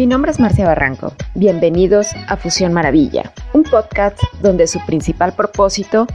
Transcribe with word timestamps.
Mi 0.00 0.06
nombre 0.06 0.30
es 0.30 0.40
Marcia 0.40 0.64
Barranco. 0.64 1.12
Bienvenidos 1.34 2.12
a 2.26 2.38
Fusión 2.38 2.72
Maravilla, 2.72 3.34
un 3.52 3.64
podcast 3.64 4.18
donde 4.40 4.66
su 4.66 4.80
principal 4.86 5.34
propósito 5.34 6.06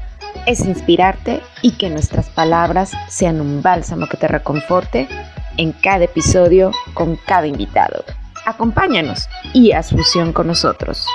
es 0.48 0.62
inspirarte 0.62 1.40
y 1.62 1.74
que 1.74 1.92
nuestras 1.92 2.28
palabras 2.32 2.94
sean 3.10 3.40
un 3.40 3.62
bálsamo 3.62 4.08
que 4.08 4.18
te 4.18 4.28
reconforte 4.28 5.08
en 5.58 5.72
cada 5.72 6.06
episodio 6.06 6.72
con 6.96 7.16
cada 7.28 7.46
invitado. 7.46 8.04
Acompáñanos 8.48 9.30
y 9.54 9.74
haz 9.74 9.92
fusión 9.92 10.34
con 10.34 10.48
nosotros. 10.48 11.06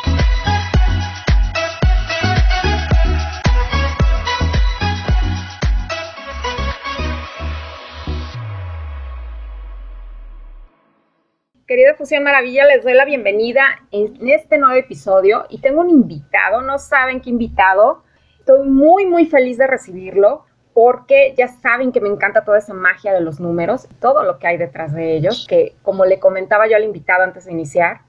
Fusión 12.01 12.23
Maravilla, 12.23 12.65
les 12.65 12.83
doy 12.83 12.95
la 12.95 13.05
bienvenida 13.05 13.61
en 13.91 14.27
este 14.27 14.57
nuevo 14.57 14.75
episodio 14.75 15.45
y 15.51 15.59
tengo 15.59 15.83
un 15.83 15.91
invitado, 15.91 16.63
no 16.63 16.79
saben 16.79 17.21
qué 17.21 17.29
invitado. 17.29 18.05
Estoy 18.39 18.67
muy, 18.67 19.05
muy 19.05 19.27
feliz 19.27 19.59
de 19.59 19.67
recibirlo 19.67 20.47
porque 20.73 21.35
ya 21.37 21.49
saben 21.49 21.93
que 21.93 22.01
me 22.01 22.09
encanta 22.09 22.43
toda 22.43 22.57
esa 22.57 22.73
magia 22.73 23.13
de 23.13 23.21
los 23.21 23.39
números, 23.39 23.87
todo 24.01 24.23
lo 24.23 24.39
que 24.39 24.47
hay 24.47 24.57
detrás 24.57 24.95
de 24.95 25.15
ellos, 25.15 25.45
que 25.47 25.75
como 25.83 26.07
le 26.07 26.19
comentaba 26.19 26.67
yo 26.67 26.77
al 26.77 26.85
invitado 26.85 27.23
antes 27.23 27.45
de 27.45 27.53
iniciar, 27.53 28.01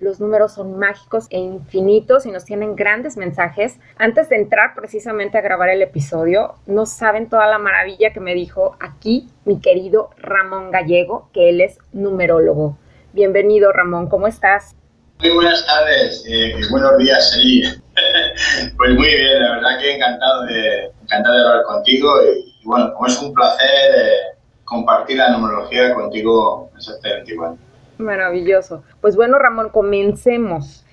los 0.00 0.20
números 0.20 0.54
son 0.54 0.78
mágicos 0.78 1.26
e 1.28 1.36
infinitos 1.36 2.24
y 2.24 2.30
nos 2.30 2.46
tienen 2.46 2.76
grandes 2.76 3.18
mensajes. 3.18 3.78
Antes 3.98 4.30
de 4.30 4.36
entrar 4.36 4.74
precisamente 4.74 5.36
a 5.36 5.42
grabar 5.42 5.68
el 5.68 5.82
episodio, 5.82 6.54
no 6.66 6.86
saben 6.86 7.28
toda 7.28 7.46
la 7.46 7.58
maravilla 7.58 8.10
que 8.14 8.20
me 8.20 8.34
dijo 8.34 8.74
aquí 8.80 9.28
mi 9.44 9.60
querido 9.60 10.08
Ramón 10.16 10.70
Gallego, 10.70 11.28
que 11.34 11.50
él 11.50 11.60
es 11.60 11.78
numerólogo. 11.92 12.78
Bienvenido, 13.14 13.72
Ramón, 13.72 14.06
¿cómo 14.08 14.26
estás? 14.26 14.76
Muy 15.20 15.30
buenas 15.30 15.64
tardes 15.64 16.22
eh, 16.28 16.54
buenos 16.70 16.98
días, 16.98 17.34
Eli. 17.38 17.62
pues 18.76 18.94
muy 18.94 19.06
bien, 19.06 19.42
la 19.42 19.52
verdad 19.52 19.78
que 19.80 19.94
encantado 19.94 20.42
de, 20.44 20.92
encantado 21.02 21.34
de 21.34 21.42
hablar 21.42 21.62
contigo 21.64 22.12
y, 22.22 22.54
bueno, 22.64 22.92
como 22.92 23.06
es 23.06 23.18
un 23.22 23.32
placer 23.32 23.66
eh, 23.96 24.36
compartir 24.64 25.16
la 25.16 25.30
numerología 25.30 25.94
contigo, 25.94 26.70
exactamente 26.76 27.32
igual. 27.32 27.56
Maravilloso. 27.96 28.84
Pues 29.00 29.16
bueno, 29.16 29.38
Ramón, 29.38 29.70
comencemos. 29.70 30.84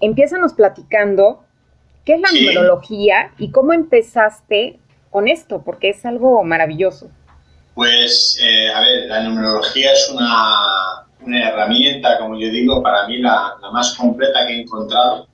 Empiezanos 0.00 0.52
platicando 0.52 1.42
qué 2.04 2.14
es 2.14 2.20
la 2.20 2.28
numerología 2.32 3.32
y 3.38 3.50
cómo 3.50 3.72
empezaste 3.72 4.78
con 5.10 5.26
esto, 5.26 5.62
porque 5.64 5.88
es 5.88 6.04
algo 6.04 6.44
maravilloso. 6.44 7.10
Pues, 7.74 8.38
eh, 8.42 8.68
a 8.68 8.80
ver, 8.80 9.06
la 9.08 9.22
numerología 9.22 9.92
es 9.92 10.10
una 10.10 11.01
una 11.24 11.48
herramienta, 11.48 12.18
como 12.18 12.38
yo 12.38 12.48
digo, 12.50 12.82
para 12.82 13.06
mí 13.06 13.18
la, 13.18 13.54
la, 13.60 13.70
más 13.70 13.94
completa 13.94 14.46
que 14.46 14.54
he 14.54 14.62
encontrado 14.62 15.26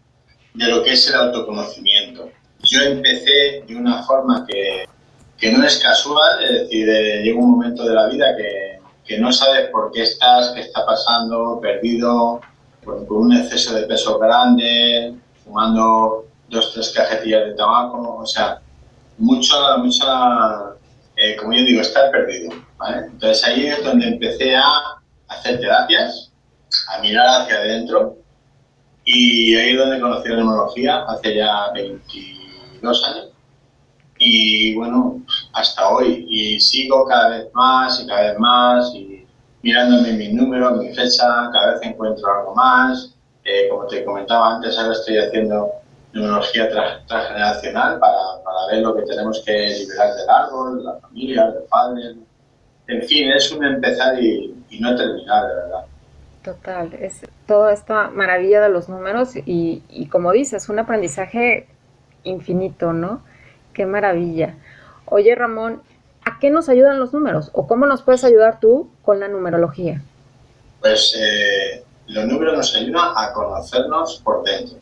de 0.55 0.69
lo 0.69 0.83
que 0.83 0.93
es 0.93 1.09
el 1.09 1.15
autoconocimiento. 1.15 2.31
Yo 2.63 2.83
empecé 2.83 3.63
de 3.67 3.77
una 3.77 4.03
forma 4.03 4.47
que, 4.47 4.87
que 5.39 5.53
no 5.53 5.65
es 5.65 5.79
casual, 5.79 6.43
es 6.45 6.53
decir, 6.63 6.89
eh, 6.89 7.23
llega 7.23 7.39
un 7.39 7.53
momento 7.53 7.85
de 7.85 7.95
la 7.95 8.09
vida 8.09 8.37
que, 8.37 8.81
que, 9.05 9.19
no 9.19 9.33
sabes 9.33 9.69
por 9.71 9.93
qué 9.93 10.03
estás, 10.03 10.51
qué 10.51 10.61
está 10.61 10.85
pasando, 10.85 11.61
perdido, 11.61 12.41
por, 12.85 13.07
un 13.11 13.33
exceso 13.37 13.75
de 13.75 13.83
peso 13.83 14.19
grande, 14.19 15.15
fumando 15.45 16.27
dos, 16.49 16.73
tres 16.75 16.91
cajetillas 16.91 17.47
de 17.47 17.55
tabaco, 17.55 18.17
o 18.17 18.27
sea, 18.27 18.61
mucha, 19.19 19.77
mucha, 19.77 20.75
eh, 21.17 21.37
como 21.37 21.53
yo 21.53 21.65
digo, 21.65 21.81
estar 21.83 22.11
perdido. 22.11 22.51
¿vale? 22.77 23.07
Entonces 23.07 23.45
ahí 23.45 23.67
es 23.67 23.85
donde 23.85 24.09
empecé 24.09 24.57
a 24.57 24.99
hacer 25.29 25.61
terapias, 25.61 26.31
a 26.89 27.01
mirar 27.01 27.43
hacia 27.43 27.57
adentro 27.57 28.17
y 29.05 29.55
ahí 29.57 29.71
es 29.73 29.79
donde 29.79 30.01
conocí 30.01 30.29
la 30.29 30.37
neurología 30.37 31.05
hace 31.05 31.37
ya 31.37 31.71
22 31.73 33.05
años 33.05 33.29
y 34.19 34.75
bueno, 34.75 35.23
hasta 35.53 35.89
hoy 35.89 36.27
y 36.29 36.61
sigo 36.61 37.07
cada 37.07 37.29
vez 37.31 37.47
más 37.55 38.01
y 38.01 38.07
cada 38.07 38.33
vez 38.33 38.39
más 38.39 38.93
y 38.95 39.25
mirándome 39.63 40.13
mis 40.13 40.33
números, 40.33 40.79
mi 40.79 40.93
fecha, 40.95 41.51
cada 41.53 41.73
vez 41.73 41.83
encuentro 41.83 42.27
algo 42.33 42.55
más. 42.55 43.15
Eh, 43.45 43.69
como 43.71 43.87
te 43.87 44.05
comentaba 44.05 44.57
antes, 44.57 44.77
ahora 44.77 44.93
estoy 44.93 45.19
haciendo 45.19 45.71
neurología 46.13 46.69
transgeneracional 47.07 47.99
para, 47.99 48.43
para, 48.45 48.67
ver 48.71 48.83
lo 48.83 48.95
que 48.95 49.03
tenemos 49.03 49.43
que 49.45 49.53
liberar 49.53 50.15
del 50.17 50.29
árbol, 50.29 50.85
la 50.85 50.95
familia, 51.01 51.51
del 51.51 51.63
padre. 51.65 52.15
En 52.89 53.03
fin, 53.03 53.31
es 53.31 53.51
un 53.53 53.65
empezar 53.65 54.23
y, 54.23 54.55
y 54.71 54.81
no 54.81 54.95
terminar, 54.97 55.47
de 55.49 55.55
verdad. 55.55 55.85
Total, 56.43 56.93
es 56.95 57.27
toda 57.47 57.73
esta 57.73 58.11
maravilla 58.11 58.61
de 58.61 58.69
los 58.69 58.89
números 58.89 59.37
y, 59.37 59.83
y 59.89 60.07
como 60.07 60.33
dices, 60.33 60.69
un 60.69 60.79
aprendizaje 60.79 61.69
infinito, 62.25 62.93
¿no? 62.93 63.23
Qué 63.73 63.87
maravilla. 63.87 64.55
Oye, 65.07 65.35
Ramón, 65.35 65.83
¿a 66.25 66.39
qué 66.39 66.51
nos 66.51 66.69
ayudan 66.69 66.99
los 66.99 67.13
números? 67.13 67.51
¿O 67.53 67.67
cómo 67.67 67.87
nos 67.87 68.03
puedes 68.03 68.25
ayudar 68.25 68.61
tú 68.61 68.91
con 69.03 69.21
la 69.21 69.29
numerología? 69.29 70.03
Pues 70.81 71.17
eh, 71.19 71.85
los 72.07 72.25
números 72.27 72.57
nos 72.57 72.75
ayudan 72.75 73.13
a 73.17 73.33
conocernos 73.33 74.21
por 74.25 74.43
dentro. 74.45 74.79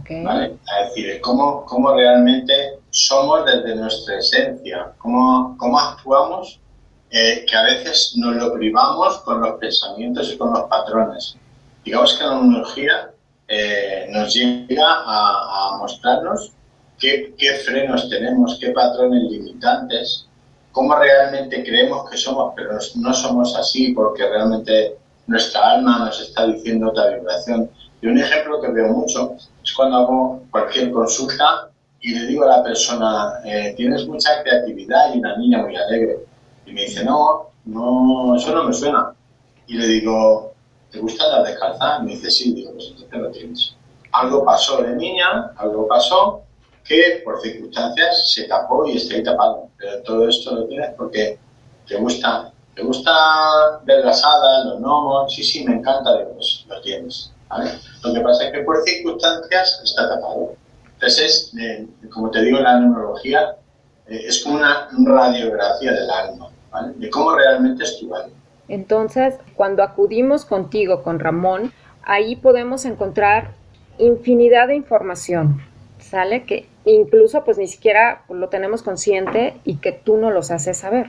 Okay. 0.00 0.24
¿vale? 0.24 0.56
A 0.66 0.84
decir, 0.86 1.20
cómo, 1.20 1.64
cómo 1.64 1.94
realmente 1.94 2.52
somos 2.90 3.44
desde 3.46 3.76
nuestra 3.76 4.18
esencia, 4.18 4.92
cómo, 4.98 5.56
cómo 5.58 5.78
actuamos 5.78 6.58
eh, 7.18 7.46
que 7.48 7.56
a 7.56 7.62
veces 7.62 8.12
nos 8.16 8.36
lo 8.36 8.52
privamos 8.52 9.20
con 9.20 9.40
los 9.40 9.54
pensamientos 9.58 10.30
y 10.30 10.36
con 10.36 10.52
los 10.52 10.64
patrones. 10.64 11.34
Digamos 11.82 12.12
que 12.12 12.24
la 12.24 12.34
numerología 12.34 13.10
eh, 13.48 14.06
nos 14.10 14.34
llega 14.34 14.84
a, 14.86 15.78
mostrarnos 15.78 16.52
qué, 16.98 17.34
qué, 17.38 17.52
frenos 17.64 18.10
tenemos, 18.10 18.58
qué 18.60 18.68
patrones 18.68 19.30
limitantes, 19.30 20.26
cómo 20.72 20.94
realmente 20.94 21.64
creemos 21.64 22.10
que 22.10 22.18
somos, 22.18 22.52
pero 22.54 22.72
no 22.96 23.14
somos 23.14 23.56
así 23.56 23.94
porque 23.94 24.28
realmente 24.28 24.98
nuestra 25.26 25.70
alma 25.70 25.98
nos 26.00 26.20
está 26.20 26.46
diciendo 26.46 26.90
otra 26.90 27.06
vibración. 27.16 27.70
Y 28.02 28.08
un 28.08 28.18
ejemplo 28.18 28.60
que 28.60 28.68
veo 28.68 28.88
mucho 28.88 29.36
es 29.64 29.72
cuando 29.72 29.96
hago 29.96 30.42
cualquier 30.50 30.90
consulta 30.90 31.70
y 32.02 32.12
le 32.12 32.26
digo 32.26 32.44
a 32.44 32.58
la 32.58 32.62
persona, 32.62 33.40
eh, 33.46 33.72
tienes 33.74 34.06
mucha 34.06 34.42
creatividad 34.42 35.14
y 35.14 35.18
una 35.20 35.34
niña 35.38 35.62
muy 35.62 35.74
alegre 35.76 36.18
y 36.66 36.72
me 36.72 36.82
dice, 36.82 37.04
no, 37.04 37.50
no, 37.64 38.36
eso 38.36 38.54
no 38.54 38.64
me 38.64 38.72
suena. 38.72 39.14
Y 39.66 39.74
le 39.74 39.86
digo, 39.86 40.52
¿te 40.90 40.98
gusta 40.98 41.26
la 41.28 41.44
descalza? 41.44 41.98
Y 42.00 42.04
me 42.04 42.10
dice, 42.12 42.30
sí, 42.30 42.52
digo, 42.52 42.72
pues 42.72 42.88
entonces 42.88 43.18
lo 43.18 43.30
tienes. 43.30 43.74
Algo 44.12 44.44
pasó 44.44 44.82
de 44.82 44.94
niña, 44.96 45.52
algo 45.56 45.86
pasó 45.86 46.42
que 46.84 47.22
por 47.24 47.40
circunstancias 47.40 48.32
se 48.32 48.44
tapó 48.44 48.86
y 48.86 48.96
está 48.96 49.14
ahí 49.14 49.22
tapado. 49.22 49.68
Pero 49.76 50.02
todo 50.02 50.28
esto 50.28 50.54
lo 50.54 50.66
tienes 50.66 50.90
porque 50.96 51.38
te 51.86 51.96
gusta, 51.96 52.52
te 52.74 52.82
gusta 52.82 53.12
ver 53.84 54.04
las 54.04 54.24
hadas, 54.24 54.66
los 54.66 54.80
gnomos, 54.80 55.32
sí, 55.32 55.42
sí, 55.42 55.64
me 55.64 55.74
encanta, 55.76 56.16
digo, 56.18 56.34
pues 56.34 56.64
lo 56.68 56.80
tienes. 56.80 57.32
Lo 58.02 58.12
que 58.12 58.20
pasa 58.20 58.46
es 58.46 58.52
que 58.52 58.60
por 58.60 58.82
circunstancias 58.82 59.80
está 59.84 60.08
tapado. 60.08 60.54
Entonces, 60.94 61.52
eh, 61.60 61.86
como 62.12 62.30
te 62.30 62.42
digo 62.42 62.58
la 62.58 62.80
numerología, 62.80 63.56
eh, 64.08 64.24
es 64.26 64.42
como 64.42 64.56
una 64.56 64.88
radiografía 65.04 65.92
del 65.92 66.10
alma 66.10 66.48
de 66.96 67.10
cómo 67.10 67.34
realmente 67.34 67.84
es 67.84 67.98
tu 67.98 68.12
Entonces, 68.68 69.34
cuando 69.54 69.82
acudimos 69.82 70.44
contigo, 70.44 71.02
con 71.02 71.18
Ramón, 71.18 71.72
ahí 72.02 72.36
podemos 72.36 72.84
encontrar 72.84 73.52
infinidad 73.98 74.68
de 74.68 74.76
información, 74.76 75.62
¿sale? 75.98 76.44
Que 76.44 76.68
incluso 76.84 77.44
pues 77.44 77.58
ni 77.58 77.66
siquiera 77.66 78.22
lo 78.28 78.48
tenemos 78.48 78.82
consciente 78.82 79.56
y 79.64 79.76
que 79.76 79.92
tú 79.92 80.16
no 80.16 80.30
los 80.30 80.50
haces 80.50 80.78
saber. 80.78 81.06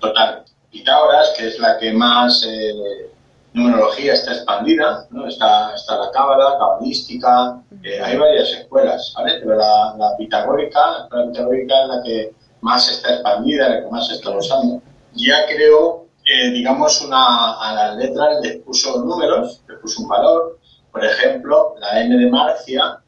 Total. 0.00 0.44
Pitágoras, 0.70 1.34
que 1.36 1.48
es 1.48 1.58
la 1.58 1.78
que 1.78 1.92
más 1.92 2.44
eh, 2.46 3.10
numerología 3.54 4.12
está 4.12 4.32
expandida, 4.32 5.06
¿no? 5.10 5.26
está, 5.26 5.74
está 5.74 5.96
la 5.96 6.10
cábala, 6.10 6.58
cabalística, 6.58 7.60
eh, 7.82 8.00
hay 8.00 8.16
varias 8.16 8.50
escuelas, 8.50 9.12
¿vale? 9.16 9.38
Pero 9.40 9.56
la, 9.56 9.94
la 9.96 10.16
pitagórica, 10.16 11.08
la 11.10 11.26
pitagórica 11.26 11.74
es 11.82 11.88
la 11.88 12.02
que 12.02 12.32
más 12.60 12.88
está 12.90 13.14
expandida, 13.14 13.68
la 13.68 13.80
que 13.80 13.90
más 13.90 14.06
se 14.06 14.14
está 14.14 14.30
usando 14.30 14.82
ya 15.18 15.46
creo, 15.46 16.06
eh, 16.24 16.50
digamos, 16.50 17.02
una, 17.02 17.60
a 17.60 17.74
las 17.74 17.96
letras 17.96 18.40
les 18.42 18.56
puso 18.58 19.04
números, 19.04 19.62
les 19.68 19.78
puso 19.78 20.02
un 20.02 20.08
valor. 20.08 20.58
Por 20.92 21.04
ejemplo, 21.04 21.74
la 21.80 22.00
M 22.00 22.16
de 22.16 22.30
Marcia, 22.30 23.00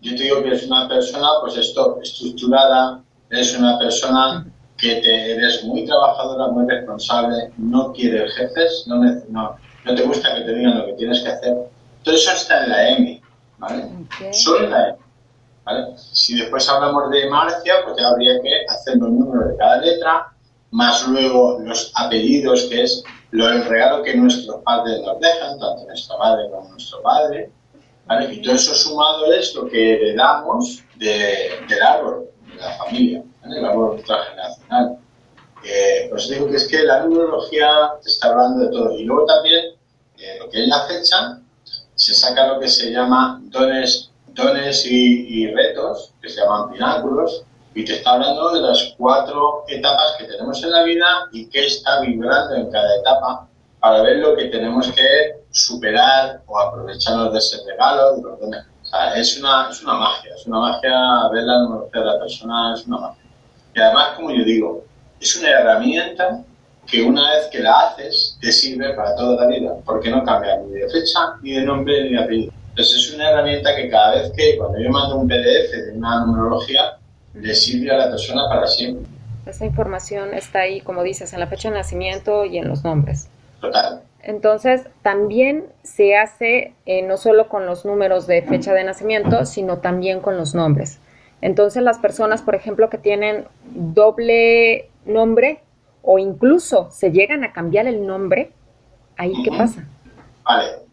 yo 0.00 0.16
te 0.16 0.22
digo 0.22 0.42
que 0.42 0.54
es 0.54 0.66
una 0.66 0.88
persona, 0.88 1.28
pues 1.40 1.56
esto, 1.56 1.98
estructurada, 2.02 3.02
eres 3.30 3.56
una 3.56 3.78
persona 3.78 4.46
que 4.76 4.96
te, 4.96 5.34
eres 5.34 5.64
muy 5.64 5.84
trabajadora, 5.84 6.48
muy 6.48 6.68
responsable, 6.68 7.52
no 7.58 7.92
quieres 7.92 8.34
jefes, 8.34 8.84
no, 8.86 8.96
no, 8.96 9.56
no, 9.84 9.94
te 9.94 10.02
gusta 10.02 10.34
que 10.34 10.42
te 10.42 10.54
digan 10.54 10.78
lo 10.78 10.86
que 10.86 10.92
tienes 10.94 11.20
que 11.20 11.28
hacer. 11.28 11.56
Todo 12.02 12.14
eso 12.14 12.30
está 12.30 12.64
en 12.64 12.70
la 12.70 12.88
M, 12.90 13.22
¿vale? 13.58 13.88
Solo 14.32 14.64
en 14.64 14.70
la 14.70 14.88
M. 14.90 14.98
¿vale? 15.64 15.86
Si 15.96 16.38
después 16.38 16.68
hablamos 16.68 17.10
de 17.10 17.28
Marcia, 17.28 17.74
pues 17.84 17.96
ya 17.98 18.08
habría 18.08 18.40
que 18.40 18.64
hacer 18.68 18.96
los 18.96 19.10
números 19.10 19.48
de 19.48 19.56
cada 19.56 19.78
letra, 19.78 20.32
más 20.70 21.06
luego 21.08 21.58
los 21.60 21.92
apellidos, 21.94 22.64
que 22.64 22.82
es 22.82 23.02
lo, 23.30 23.48
el 23.48 23.64
regalo 23.64 24.02
que 24.02 24.16
nuestros 24.16 24.62
padres 24.62 25.00
nos 25.02 25.20
dejan, 25.20 25.58
tanto 25.58 25.84
nuestra 25.86 26.16
madre 26.18 26.50
como 26.50 26.68
nuestro 26.70 27.02
padre, 27.02 27.50
¿vale? 28.06 28.34
Y 28.34 28.42
todo 28.42 28.54
eso 28.54 28.74
sumado 28.74 29.32
es 29.32 29.54
lo 29.54 29.66
que 29.68 29.94
heredamos 29.94 30.82
de, 30.96 31.50
del 31.68 31.82
árbol, 31.82 32.26
de 32.50 32.56
la 32.56 32.72
familia, 32.72 33.22
¿vale? 33.42 33.58
el 33.58 33.64
árbol 33.64 34.02
transgeneracional. 34.04 34.98
Eh, 35.64 36.06
pues 36.10 36.28
digo 36.28 36.48
que 36.48 36.56
es 36.56 36.68
que 36.68 36.84
la 36.84 37.04
numerología 37.04 37.68
está 38.04 38.28
hablando 38.28 38.64
de 38.64 38.70
todo. 38.70 38.96
Y 38.96 39.04
luego 39.04 39.26
también, 39.26 39.74
eh, 40.18 40.36
lo 40.38 40.48
que 40.48 40.62
es 40.62 40.68
la 40.68 40.86
fecha, 40.86 41.40
se 41.94 42.14
saca 42.14 42.46
lo 42.46 42.60
que 42.60 42.68
se 42.68 42.92
llama 42.92 43.40
dones, 43.44 44.10
dones 44.28 44.86
y, 44.86 45.42
y 45.42 45.52
retos, 45.52 46.12
que 46.22 46.28
se 46.28 46.40
llaman 46.40 46.72
pináculos, 46.72 47.44
y 47.74 47.84
te 47.84 47.96
está 47.96 48.12
hablando 48.12 48.52
de 48.52 48.60
las 48.60 48.94
cuatro 48.96 49.64
etapas 49.68 50.14
que 50.18 50.24
tenemos 50.24 50.62
en 50.62 50.70
la 50.70 50.82
vida 50.82 51.06
y 51.32 51.48
qué 51.48 51.66
está 51.66 52.00
vibrando 52.00 52.54
en 52.54 52.70
cada 52.70 52.96
etapa 52.96 53.48
para 53.80 54.02
ver 54.02 54.16
lo 54.16 54.36
que 54.36 54.46
tenemos 54.46 54.90
que 54.92 55.36
superar 55.50 56.42
o 56.46 56.58
aprovecharnos 56.58 57.32
de 57.32 57.38
ese 57.38 57.58
regalo. 57.66 58.38
es, 59.14 59.38
una, 59.38 59.68
es 59.70 59.82
una 59.82 59.94
magia, 59.94 60.34
es 60.34 60.46
una 60.46 60.60
magia 60.60 61.28
ver 61.32 61.44
la 61.44 61.58
numerología 61.60 62.00
de 62.00 62.06
la 62.06 62.18
persona, 62.18 62.74
es 62.74 62.86
una 62.86 62.98
magia. 62.98 63.22
Y 63.74 63.80
además, 63.80 64.16
como 64.16 64.30
yo 64.32 64.44
digo, 64.44 64.84
es 65.20 65.36
una 65.36 65.50
herramienta 65.50 66.42
que 66.86 67.02
una 67.02 67.34
vez 67.34 67.48
que 67.48 67.60
la 67.60 67.78
haces 67.80 68.38
te 68.40 68.50
sirve 68.50 68.94
para 68.94 69.14
toda 69.14 69.44
la 69.44 69.46
vida, 69.46 69.76
porque 69.84 70.10
no 70.10 70.24
cambia 70.24 70.56
ni 70.56 70.72
de 70.72 70.88
fecha, 70.88 71.36
ni 71.42 71.52
de 71.52 71.62
nombre, 71.62 72.04
ni 72.04 72.10
de 72.10 72.18
apellido. 72.18 72.52
Entonces 72.70 72.96
es 72.96 73.14
una 73.14 73.30
herramienta 73.30 73.76
que 73.76 73.90
cada 73.90 74.14
vez 74.14 74.32
que, 74.36 74.56
cuando 74.56 74.78
yo 74.78 74.90
mando 74.90 75.16
un 75.16 75.28
PDF 75.28 75.70
de 75.70 75.92
una 75.96 76.24
numerología, 76.24 76.97
le 77.34 77.54
sirve 77.54 77.90
a 77.90 77.96
la 77.96 78.10
persona 78.10 78.48
para 78.48 78.66
siempre. 78.66 79.06
Esa 79.46 79.64
información 79.64 80.34
está 80.34 80.60
ahí, 80.60 80.80
como 80.80 81.02
dices, 81.02 81.32
en 81.32 81.40
la 81.40 81.46
fecha 81.46 81.70
de 81.70 81.76
nacimiento 81.76 82.44
y 82.44 82.58
en 82.58 82.68
los 82.68 82.84
nombres. 82.84 83.28
Total. 83.60 84.02
Entonces, 84.22 84.82
también 85.02 85.66
se 85.82 86.16
hace 86.16 86.74
eh, 86.84 87.02
no 87.02 87.16
solo 87.16 87.48
con 87.48 87.64
los 87.64 87.84
números 87.84 88.26
de 88.26 88.42
fecha 88.42 88.74
de 88.74 88.84
nacimiento, 88.84 89.46
sino 89.46 89.78
también 89.78 90.20
con 90.20 90.36
los 90.36 90.54
nombres. 90.54 90.98
Entonces, 91.40 91.82
las 91.82 91.98
personas, 91.98 92.42
por 92.42 92.54
ejemplo, 92.54 92.90
que 92.90 92.98
tienen 92.98 93.46
doble 93.74 94.90
nombre 95.06 95.60
o 96.02 96.18
incluso 96.18 96.90
se 96.90 97.10
llegan 97.10 97.44
a 97.44 97.52
cambiar 97.52 97.86
el 97.86 98.06
nombre, 98.06 98.52
¿ahí 99.16 99.32
qué 99.44 99.50
pasa? 99.50 99.86
Vale, 100.44 100.87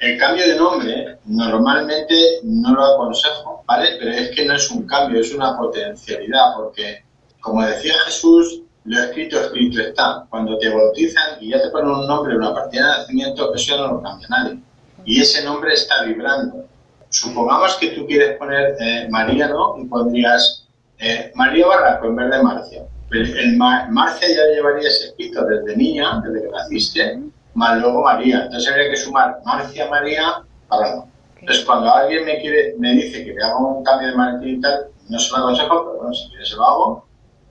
el 0.00 0.18
cambio 0.18 0.48
de 0.48 0.56
nombre 0.56 1.18
normalmente 1.26 2.40
no 2.42 2.74
lo 2.74 2.84
aconsejo, 2.84 3.62
¿vale? 3.66 3.96
Pero 3.98 4.12
es 4.12 4.30
que 4.30 4.46
no 4.46 4.54
es 4.54 4.70
un 4.70 4.86
cambio, 4.86 5.20
es 5.20 5.34
una 5.34 5.56
potencialidad, 5.58 6.54
porque 6.56 7.04
como 7.40 7.62
decía 7.64 7.94
Jesús, 8.06 8.62
lo 8.84 8.98
escrito, 8.98 9.38
escrito 9.38 9.82
está. 9.82 10.26
Cuando 10.30 10.58
te 10.58 10.70
bautizan 10.70 11.36
y 11.40 11.50
ya 11.50 11.60
te 11.62 11.68
ponen 11.68 11.90
un 11.90 12.06
nombre, 12.06 12.34
una 12.34 12.54
partida 12.54 12.82
de 12.82 12.98
nacimiento, 12.98 13.54
eso 13.54 13.76
ya 13.76 13.82
no 13.82 13.92
lo 13.92 14.02
cambia 14.02 14.26
nadie. 14.30 14.58
Y 15.04 15.20
ese 15.20 15.44
nombre 15.44 15.74
está 15.74 16.02
vibrando. 16.04 16.64
Supongamos 17.10 17.76
que 17.76 17.88
tú 17.88 18.06
quieres 18.06 18.38
poner 18.38 18.76
eh, 18.80 19.06
María, 19.10 19.48
¿no? 19.48 19.76
Y 19.78 19.84
pondrías 19.84 20.66
eh, 20.98 21.30
María 21.34 21.66
Barraco 21.66 22.06
en 22.06 22.16
vez 22.16 22.30
de 22.30 22.42
Marcia. 22.42 22.82
El, 23.10 23.56
Marcia 23.56 24.28
ya 24.28 24.54
llevaría 24.54 24.88
ese 24.88 25.08
escrito 25.08 25.44
desde 25.44 25.76
niña, 25.76 26.22
desde 26.24 26.46
que 26.46 26.50
naciste, 26.50 27.18
más 27.54 27.80
luego 27.80 28.02
María. 28.02 28.44
Entonces 28.44 28.70
habría 28.70 28.90
que 28.90 28.96
sumar 28.96 29.40
Marcia, 29.44 29.88
María, 29.88 30.42
para 30.68 30.96
no. 30.96 31.08
Entonces 31.40 31.64
cuando 31.64 31.92
alguien 31.92 32.24
me 32.24 32.40
quiere, 32.40 32.74
me 32.78 32.92
dice 32.92 33.24
que 33.24 33.32
le 33.32 33.42
haga 33.42 33.56
un 33.56 33.82
cambio 33.82 34.08
de 34.08 34.16
marketing 34.16 34.58
y 34.58 34.60
tal, 34.60 34.86
no 35.08 35.18
se 35.18 35.30
lo 35.30 35.38
aconsejo, 35.38 35.84
pero 35.84 35.96
bueno, 35.96 36.14
si 36.14 36.28
quieres 36.28 36.48
se 36.48 36.56
lo 36.56 36.64
hago, 36.64 37.06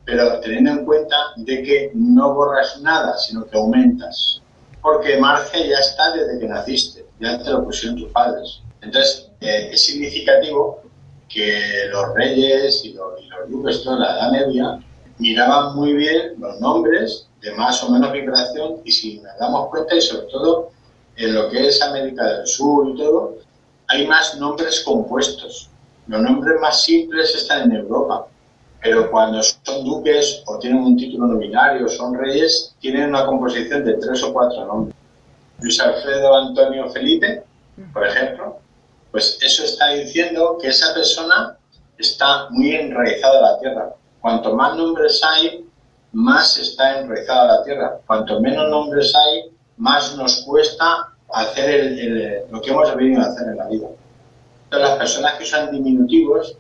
pero 0.06 0.40
teniendo 0.40 0.72
en 0.72 0.86
cuenta 0.86 1.16
de 1.38 1.64
que 1.64 1.92
no 1.94 2.34
borras 2.34 2.80
nada, 2.82 3.18
sino 3.18 3.46
que 3.46 3.58
aumentas. 3.58 4.42
Porque 4.82 5.18
Marcia 5.18 5.60
ya 5.66 5.80
está 5.80 6.12
desde 6.12 6.40
que 6.40 6.48
naciste, 6.48 7.06
ya 7.20 7.42
te 7.42 7.50
lo 7.50 7.64
pusieron 7.64 8.00
tus 8.00 8.12
padres. 8.12 8.62
Entonces 8.82 9.30
eh, 9.42 9.70
es 9.74 9.86
significativo 9.86 10.82
que 11.28 11.88
los 11.92 12.14
reyes 12.16 12.84
y 12.86 12.94
los, 12.94 13.22
y 13.22 13.28
los 13.28 13.50
duques 13.50 13.84
de 13.84 13.92
la 13.92 14.12
Edad 14.12 14.32
Media 14.32 14.80
miraban 15.18 15.76
muy 15.76 15.94
bien 15.94 16.36
los 16.40 16.60
nombres 16.62 17.29
de 17.42 17.52
más 17.54 17.84
o 17.84 17.92
menos 17.92 18.12
vibración 18.12 18.82
y 18.84 18.92
si 18.92 19.20
nos 19.20 19.38
damos 19.40 19.70
cuenta 19.70 19.96
y 19.96 20.02
sobre 20.02 20.28
todo 20.28 20.72
en 21.16 21.36
lo 21.36 21.50
que 21.50 21.68
es 21.68 21.82
América 21.82 22.24
del 22.26 22.48
Sur 22.48 22.90
y 22.90 22.98
todo, 22.98 23.36
hay 23.88 24.08
más 24.08 24.38
nombres 24.38 24.82
compuestos. 24.82 25.70
Los 26.08 26.22
nombres 26.22 26.60
más 26.60 26.84
simples 26.84 27.36
están 27.36 27.70
en 27.70 27.78
Europa, 27.78 28.28
pero 28.82 29.12
cuando 29.12 29.42
son 29.44 29.84
duques 29.84 30.42
o 30.48 30.58
tienen 30.60 30.82
un 30.84 30.98
título 30.98 31.28
nominario, 31.28 31.88
son 31.88 32.18
reyes, 32.18 32.76
tienen 32.80 33.10
una 33.10 33.26
composición 33.26 33.86
de 33.86 33.96
tres 33.96 34.24
o 34.24 34.32
cuatro 34.34 34.66
nombres. 34.66 34.96
Luis 35.60 35.80
Alfredo 35.80 36.34
Antonio 36.36 36.90
Felipe, 36.90 37.44
por 37.94 38.08
ejemplo, 38.08 38.60
pues 39.12 39.38
eso 39.42 39.64
está 39.64 39.90
diciendo 39.90 40.58
que 40.62 40.70
esa 40.70 40.94
persona 40.94 41.58
está 41.98 42.50
muy 42.50 42.76
enraizada 42.76 43.40
a 43.40 43.52
la 43.54 43.60
tierra. 43.60 43.96
Cuanto 44.22 44.56
más 44.56 44.78
nombres 44.78 45.22
hay, 45.24 45.66
más 46.14 46.58
está 46.58 47.00
enraizada 47.00 47.58
la 47.58 47.64
tierra. 47.64 48.00
Cuanto 48.06 48.40
menos 48.40 48.70
nombres 48.70 49.14
hay, 49.16 49.52
más 49.78 50.16
nos 50.16 50.44
cuesta 50.44 51.14
hacer 51.32 52.46
lo 52.50 52.62
que 52.62 52.72
hemos 52.72 52.96
venido 52.96 53.22
a 53.22 53.26
hacer 53.26 53.48
en 53.48 53.58
la 53.58 53.68
vida. 53.68 53.88
Entonces, 54.66 54.90
las 54.90 54.98
personas 54.98 55.34
que 55.34 55.44
usan 55.44 55.72
diminutivos 55.72 56.58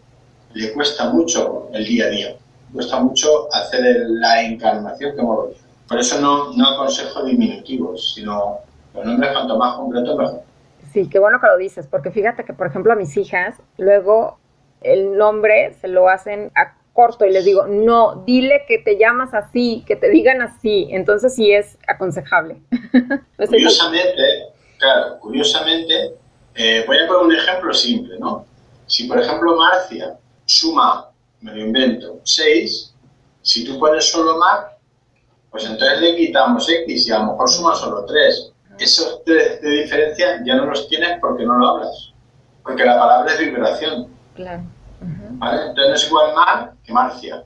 le 0.54 0.74
cuesta 0.74 1.10
mucho 1.10 1.70
el 1.74 1.86
día 1.86 2.06
a 2.06 2.10
día, 2.10 2.36
cuesta 2.74 3.00
mucho 3.00 3.54
hacer 3.54 4.06
la 4.08 4.42
encarnación 4.42 5.16
que 5.16 5.22
hemos 5.22 5.44
venido. 5.44 5.62
Por 5.88 6.00
eso 6.00 6.20
no, 6.22 6.54
no 6.54 6.68
aconsejo 6.70 7.24
diminutivos, 7.24 8.14
sino 8.14 8.60
los 8.94 9.06
nombres 9.06 9.32
cuanto 9.32 9.58
más 9.58 9.76
completos 9.76 10.18
mejor. 10.18 10.42
Sí, 10.94 11.08
qué 11.08 11.20
bueno 11.20 11.40
que 11.40 11.48
lo 11.48 11.58
dices, 11.58 11.88
porque 11.88 12.12
fíjate 12.12 12.44
que, 12.46 12.54
por 12.54 12.68
ejemplo, 12.68 12.94
a 12.94 12.96
mis 12.96 13.16
hijas, 13.18 13.56
luego 13.78 14.40
el 14.82 15.18
nombre 15.18 15.76
se 15.82 15.88
lo 15.88 16.10
hacen 16.10 16.52
a 16.56 16.79
corto 17.00 17.26
y 17.26 17.32
les 17.32 17.46
digo, 17.46 17.66
no, 17.66 18.26
dile 18.28 18.66
que 18.68 18.80
te 18.80 18.98
llamas 18.98 19.34
así, 19.34 19.86
que 19.88 19.96
te 19.96 20.10
digan 20.10 20.42
así. 20.42 20.90
Entonces 20.92 21.34
sí 21.34 21.50
es 21.50 21.78
aconsejable. 21.88 22.58
curiosamente, 23.38 24.22
claro, 24.78 25.18
curiosamente, 25.22 26.16
eh, 26.56 26.84
voy 26.86 26.98
a 26.98 27.08
poner 27.08 27.24
un 27.24 27.36
ejemplo 27.38 27.74
simple, 27.74 28.20
¿no? 28.20 28.46
Si 28.86 29.08
por 29.08 29.18
ejemplo 29.18 29.56
Marcia 29.56 30.18
suma, 30.46 31.10
me 31.40 31.54
lo 31.56 31.62
invento, 31.62 32.20
6, 32.26 32.94
si 33.44 33.64
tú 33.64 33.80
pones 33.80 34.04
solo 34.04 34.38
Mar, 34.38 34.78
pues 35.52 35.64
entonces 35.64 36.02
le 36.02 36.18
quitamos 36.18 36.68
X 36.70 37.08
y 37.08 37.12
a 37.14 37.20
lo 37.20 37.32
mejor 37.32 37.50
suma 37.50 37.76
solo 37.76 38.04
3. 38.04 38.52
Esos 38.78 39.24
3 39.24 39.62
de 39.62 39.70
diferencia 39.70 40.42
ya 40.46 40.56
no 40.56 40.66
los 40.66 40.90
tienes 40.90 41.18
porque 41.22 41.46
no 41.46 41.58
lo 41.60 41.66
hablas. 41.66 42.12
Porque 42.62 42.84
la 42.84 43.00
palabra 43.00 43.32
es 43.32 43.40
vibración. 43.40 44.08
Claro. 44.36 44.64
Entonces 45.42 45.88
no 45.90 45.96
es 45.96 46.08
igual 46.08 46.36
Mar 46.36 46.74
que 46.84 46.94
Marcia, 46.94 47.44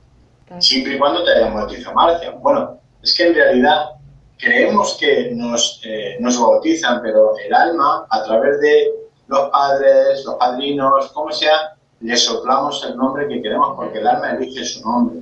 siempre 0.58 0.94
y 0.94 0.98
cuando 0.98 1.24
te 1.24 1.40
bautizado 1.40 1.94
Marcia. 1.94 2.30
Bueno, 2.32 2.78
es 3.02 3.16
que 3.16 3.28
en 3.28 3.34
realidad 3.34 3.90
creemos 4.38 4.96
que 4.98 5.30
nos, 5.34 5.80
eh, 5.84 6.16
nos 6.20 6.40
bautizan, 6.40 7.00
pero 7.02 7.36
el 7.38 7.54
alma, 7.54 8.06
a 8.10 8.22
través 8.24 8.60
de 8.60 8.92
los 9.28 9.48
padres, 9.50 10.24
los 10.24 10.34
padrinos, 10.34 11.10
como 11.12 11.32
sea, 11.32 11.74
le 12.00 12.16
soplamos 12.16 12.84
el 12.84 12.96
nombre 12.96 13.28
que 13.28 13.40
queremos, 13.40 13.74
porque 13.76 13.98
el 13.98 14.06
alma 14.06 14.32
elige 14.32 14.64
su 14.64 14.82
nombre. 14.82 15.20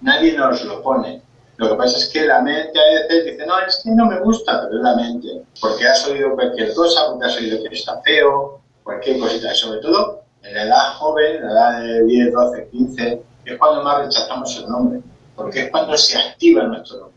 Nadie 0.00 0.32
nos 0.34 0.64
lo 0.64 0.82
pone. 0.82 1.22
Lo 1.56 1.68
que 1.70 1.74
pasa 1.74 1.96
es 1.96 2.08
que 2.08 2.26
la 2.26 2.40
mente 2.40 2.78
a 2.78 3.02
veces 3.02 3.24
dice, 3.24 3.46
no, 3.46 3.58
es 3.60 3.80
que 3.82 3.90
no 3.90 4.06
me 4.06 4.20
gusta, 4.20 4.62
pero 4.62 4.78
es 4.78 4.82
la 4.82 4.96
mente. 4.96 5.42
Porque 5.60 5.86
has 5.86 6.06
oído 6.06 6.34
cualquier 6.34 6.74
cosa, 6.74 7.08
porque 7.08 7.26
has 7.26 7.36
oído 7.36 7.62
que 7.62 7.74
está 7.74 8.00
feo, 8.02 8.60
cualquier 8.82 9.18
cosita. 9.18 9.52
Y 9.52 9.56
sobre 9.56 9.80
todo, 9.80 10.21
en 10.42 10.54
la 10.54 10.62
edad 10.64 10.94
joven, 10.94 11.36
en 11.36 11.46
la 11.46 11.52
edad 11.52 11.80
de 11.80 12.04
10, 12.04 12.32
12, 12.32 12.68
15, 12.70 13.22
es 13.44 13.58
cuando 13.58 13.82
más 13.82 13.98
rechazamos 14.06 14.56
el 14.56 14.68
nombre, 14.68 15.00
porque 15.36 15.62
es 15.62 15.70
cuando 15.70 15.96
se 15.96 16.18
activa 16.18 16.64
nuestro 16.64 16.98
nombre. 16.98 17.16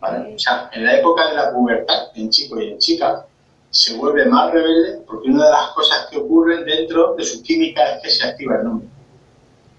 ¿vale? 0.00 0.34
O 0.34 0.38
sea, 0.38 0.70
en 0.72 0.84
la 0.84 0.96
época 0.96 1.28
de 1.28 1.36
la 1.36 1.52
pubertad, 1.52 2.08
en 2.14 2.30
chico 2.30 2.60
y 2.60 2.72
en 2.72 2.78
chica, 2.78 3.26
se 3.70 3.96
vuelve 3.96 4.26
más 4.26 4.52
rebelde 4.52 5.02
porque 5.06 5.30
una 5.30 5.46
de 5.46 5.52
las 5.52 5.70
cosas 5.70 6.06
que 6.10 6.18
ocurren 6.18 6.64
dentro 6.64 7.14
de 7.14 7.24
su 7.24 7.42
química 7.42 7.94
es 7.94 8.02
que 8.02 8.10
se 8.10 8.26
activa 8.26 8.56
el 8.56 8.64
nombre. 8.64 8.88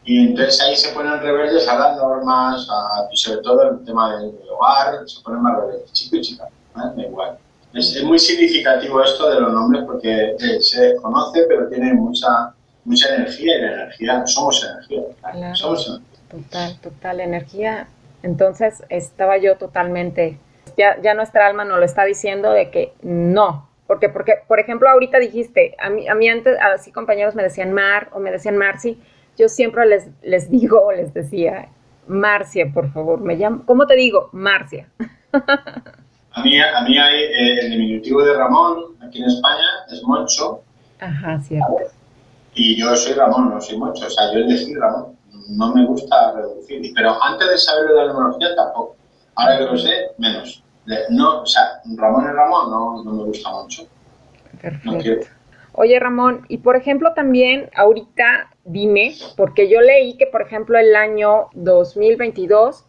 Y 0.05 0.27
entonces 0.27 0.59
ahí 0.61 0.75
se 0.75 0.89
ponen 0.89 1.21
rebeldes 1.21 1.67
a 1.67 1.77
las 1.77 1.97
normas, 1.97 2.67
y 3.11 3.17
sobre 3.17 3.41
todo 3.41 3.69
el 3.69 3.85
tema 3.85 4.17
del, 4.17 4.33
hogar, 4.51 5.07
se 5.07 5.21
ponen 5.21 5.41
más 5.41 5.57
rebeldes, 5.57 5.93
chico 5.93 6.17
y 6.17 6.21
chica, 6.21 6.49
da 6.75 6.93
igual. 6.97 7.37
Es, 7.73 7.95
es, 7.95 8.03
muy 8.03 8.19
significativo 8.19 9.01
esto 9.01 9.29
de 9.29 9.39
los 9.39 9.51
nombres 9.51 9.83
porque 9.85 10.35
eh, 10.39 10.61
se 10.61 10.89
desconoce, 10.89 11.45
pero 11.47 11.69
tiene 11.69 11.93
mucha 11.93 12.53
mucha 12.85 13.15
energía 13.15 13.57
y 13.57 13.61
la 13.61 13.73
energía, 13.73 14.27
somos 14.27 14.63
energía. 14.63 15.55
Somos 15.55 16.01
Total, 16.29 16.79
total, 16.79 17.19
energía. 17.19 17.87
Entonces 18.23 18.83
estaba 18.89 19.37
yo 19.37 19.57
totalmente, 19.57 20.39
ya, 20.77 20.99
ya 21.01 21.13
nuestra 21.13 21.45
alma 21.45 21.63
nos 21.65 21.77
lo 21.77 21.85
está 21.85 22.05
diciendo 22.05 22.51
de 22.51 22.71
que 22.71 22.93
no, 23.03 23.67
porque, 23.85 24.09
porque, 24.09 24.35
por 24.47 24.59
ejemplo, 24.59 24.89
ahorita 24.89 25.19
dijiste, 25.19 25.75
a 25.79 25.89
mí, 25.89 26.07
a 26.07 26.15
mí 26.15 26.29
antes, 26.29 26.57
así 26.59 26.91
compañeros 26.91 27.35
me 27.35 27.43
decían 27.43 27.73
Mar 27.73 28.09
o 28.13 28.19
me 28.19 28.31
decían 28.31 28.57
Marci, 28.57 28.97
yo 29.37 29.49
siempre 29.49 29.85
les, 29.85 30.07
les 30.21 30.49
digo, 30.49 30.91
les 30.95 31.13
decía, 31.13 31.69
Marcia, 32.07 32.65
por 32.73 32.91
favor, 32.91 33.19
me 33.19 33.35
llamo, 33.35 33.63
¿cómo 33.65 33.85
te 33.85 33.95
digo? 33.95 34.29
Marcia. 34.31 34.87
A 36.35 36.41
mí, 36.43 36.59
a 36.59 36.81
mí 36.81 36.97
hay 36.97 37.23
eh, 37.23 37.59
el 37.61 37.71
diminutivo 37.71 38.23
de 38.23 38.33
Ramón, 38.33 38.95
aquí 39.05 39.19
en 39.19 39.25
España, 39.25 39.63
es 39.91 40.01
Moncho. 40.03 40.63
Ajá, 40.99 41.39
cierto. 41.41 41.75
Y 42.55 42.79
yo 42.79 42.95
soy 42.95 43.13
Ramón, 43.13 43.49
no 43.49 43.61
soy 43.61 43.77
Moncho. 43.77 44.07
O 44.07 44.09
sea, 44.09 44.31
yo 44.31 44.39
elegí 44.39 44.73
Ramón. 44.75 45.17
No 45.49 45.73
me 45.73 45.85
gusta 45.85 46.33
reducir. 46.33 46.93
Pero 46.95 47.21
antes 47.23 47.49
de 47.49 47.57
saber 47.57 47.87
de 47.87 47.93
la 47.95 48.07
numerología 48.07 48.55
tampoco. 48.55 48.95
Ahora 49.35 49.57
que 49.57 49.63
lo 49.65 49.77
sé, 49.77 50.11
menos. 50.17 50.63
No, 51.09 51.41
o 51.41 51.45
sea, 51.45 51.81
Ramón 51.95 52.27
es 52.27 52.33
Ramón, 52.33 52.69
no, 52.69 53.03
no 53.03 53.11
me 53.11 53.23
gusta 53.23 53.49
mucho. 53.51 53.87
Perfecto. 54.61 55.27
Oye, 55.73 55.99
Ramón, 55.99 56.45
y 56.49 56.59
por 56.59 56.75
ejemplo 56.75 57.13
también 57.13 57.69
ahorita 57.75 58.51
dime, 58.63 59.15
porque 59.35 59.69
yo 59.69 59.81
leí 59.81 60.15
que 60.17 60.27
por 60.27 60.43
ejemplo 60.43 60.77
el 60.77 60.95
año 60.95 61.47
2022, 61.53 62.85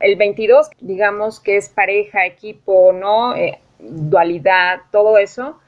el 0.00 0.16
22 0.16 0.70
digamos 0.80 1.40
que 1.40 1.56
es 1.56 1.68
pareja, 1.68 2.24
equipo, 2.24 2.92
¿no? 2.92 3.34
Eh, 3.34 3.58
dualidad, 3.80 4.82
todo 4.92 5.18
eso, 5.18 5.58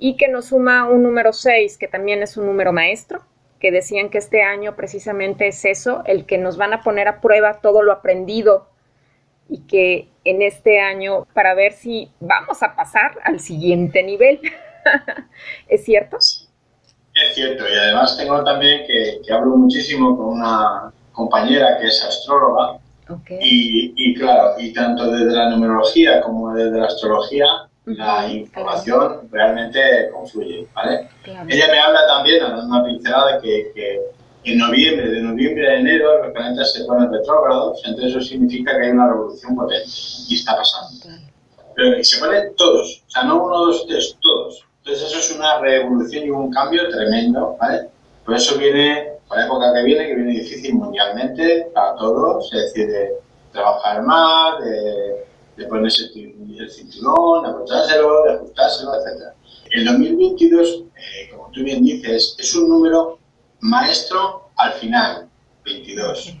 y 0.00 0.16
que 0.16 0.28
nos 0.28 0.46
suma 0.46 0.88
un 0.88 1.02
número 1.02 1.32
6, 1.32 1.76
que 1.76 1.86
también 1.86 2.22
es 2.22 2.36
un 2.38 2.46
número 2.46 2.72
maestro, 2.72 3.20
que 3.60 3.70
decían 3.70 4.08
que 4.08 4.16
este 4.16 4.42
año 4.42 4.74
precisamente 4.74 5.46
es 5.46 5.64
eso, 5.66 6.02
el 6.06 6.24
que 6.24 6.38
nos 6.38 6.56
van 6.56 6.72
a 6.72 6.82
poner 6.82 7.06
a 7.06 7.20
prueba 7.20 7.60
todo 7.60 7.82
lo 7.82 7.92
aprendido 7.92 8.66
y 9.50 9.60
que 9.66 10.08
en 10.24 10.40
este 10.40 10.80
año 10.80 11.26
para 11.34 11.54
ver 11.54 11.74
si 11.74 12.10
vamos 12.18 12.62
a 12.62 12.74
pasar 12.74 13.18
al 13.24 13.40
siguiente 13.40 14.02
nivel. 14.02 14.40
¿Es 15.68 15.84
cierto? 15.84 16.16
Es 16.16 17.34
cierto, 17.34 17.64
y 17.68 17.76
además 17.76 18.16
tengo 18.16 18.42
también 18.42 18.86
que, 18.86 19.20
hablo 19.30 19.56
muchísimo 19.56 20.16
con 20.16 20.38
una 20.38 20.90
compañera 21.12 21.76
que 21.78 21.88
es 21.88 22.02
astróloga. 22.02 22.78
Y, 23.40 24.14
claro, 24.14 24.54
y 24.58 24.72
tanto 24.72 25.10
desde 25.10 25.32
la 25.32 25.50
numerología 25.50 26.22
como 26.22 26.54
desde 26.54 26.78
la 26.78 26.86
astrología, 26.86 27.44
la 27.86 28.28
información 28.28 29.28
realmente 29.30 30.10
confluye, 30.12 30.68
¿vale? 30.74 31.08
Ella 31.24 31.68
me 31.68 31.78
habla 31.78 32.06
también, 32.06 32.44
una 32.44 32.84
pincelada, 32.84 33.40
que, 33.40 33.72
que 33.74 34.00
en 34.44 34.58
noviembre, 34.58 35.10
de 35.10 35.20
noviembre 35.20 35.68
a 35.68 35.80
enero, 35.80 36.22
los 36.22 36.32
planetas 36.32 36.72
se 36.72 36.84
ponen 36.84 37.12
retrógrados, 37.12 37.80
entonces 37.84 38.12
eso 38.12 38.20
significa 38.20 38.76
que 38.76 38.86
hay 38.86 38.90
una 38.92 39.08
revolución 39.08 39.54
potente 39.54 39.88
y 40.28 40.34
está 40.34 40.56
pasando. 40.56 41.20
Pero 41.74 42.04
se 42.04 42.20
ponen 42.20 42.54
todos, 42.56 43.02
o 43.06 43.10
sea, 43.10 43.24
no 43.24 43.44
uno, 43.44 43.58
dos, 43.66 43.86
tres, 43.86 44.16
todos. 44.20 44.64
Entonces 44.78 45.10
eso 45.10 45.18
es 45.18 45.36
una 45.38 45.58
revolución 45.60 46.24
y 46.24 46.30
un 46.30 46.50
cambio 46.50 46.88
tremendo, 46.88 47.56
¿vale? 47.60 47.88
Por 48.24 48.34
eso 48.34 48.58
viene, 48.58 49.12
por 49.28 49.38
la 49.38 49.44
época 49.44 49.74
que 49.74 49.82
viene, 49.84 50.06
que 50.06 50.14
viene 50.14 50.32
difícil 50.32 50.74
mundialmente 50.74 51.68
para 51.74 51.94
todos, 51.96 52.52
es 52.52 52.62
decir, 52.64 52.88
de 52.88 53.10
trabajar 53.52 54.02
más, 54.02 54.64
de, 54.64 55.26
de 55.60 55.66
ponerse 55.66 56.04
el 56.04 56.70
cinturón, 56.70 57.44
apretárselo, 57.44 58.30
ajustárselo, 58.30 58.92
etc. 58.94 59.34
El 59.72 59.84
2022, 59.84 60.84
eh, 60.96 61.30
como 61.30 61.50
tú 61.52 61.62
bien 61.62 61.84
dices, 61.84 62.34
es 62.38 62.54
un 62.54 62.68
número 62.68 63.18
maestro 63.60 64.48
al 64.56 64.72
final, 64.74 65.28
22. 65.64 66.34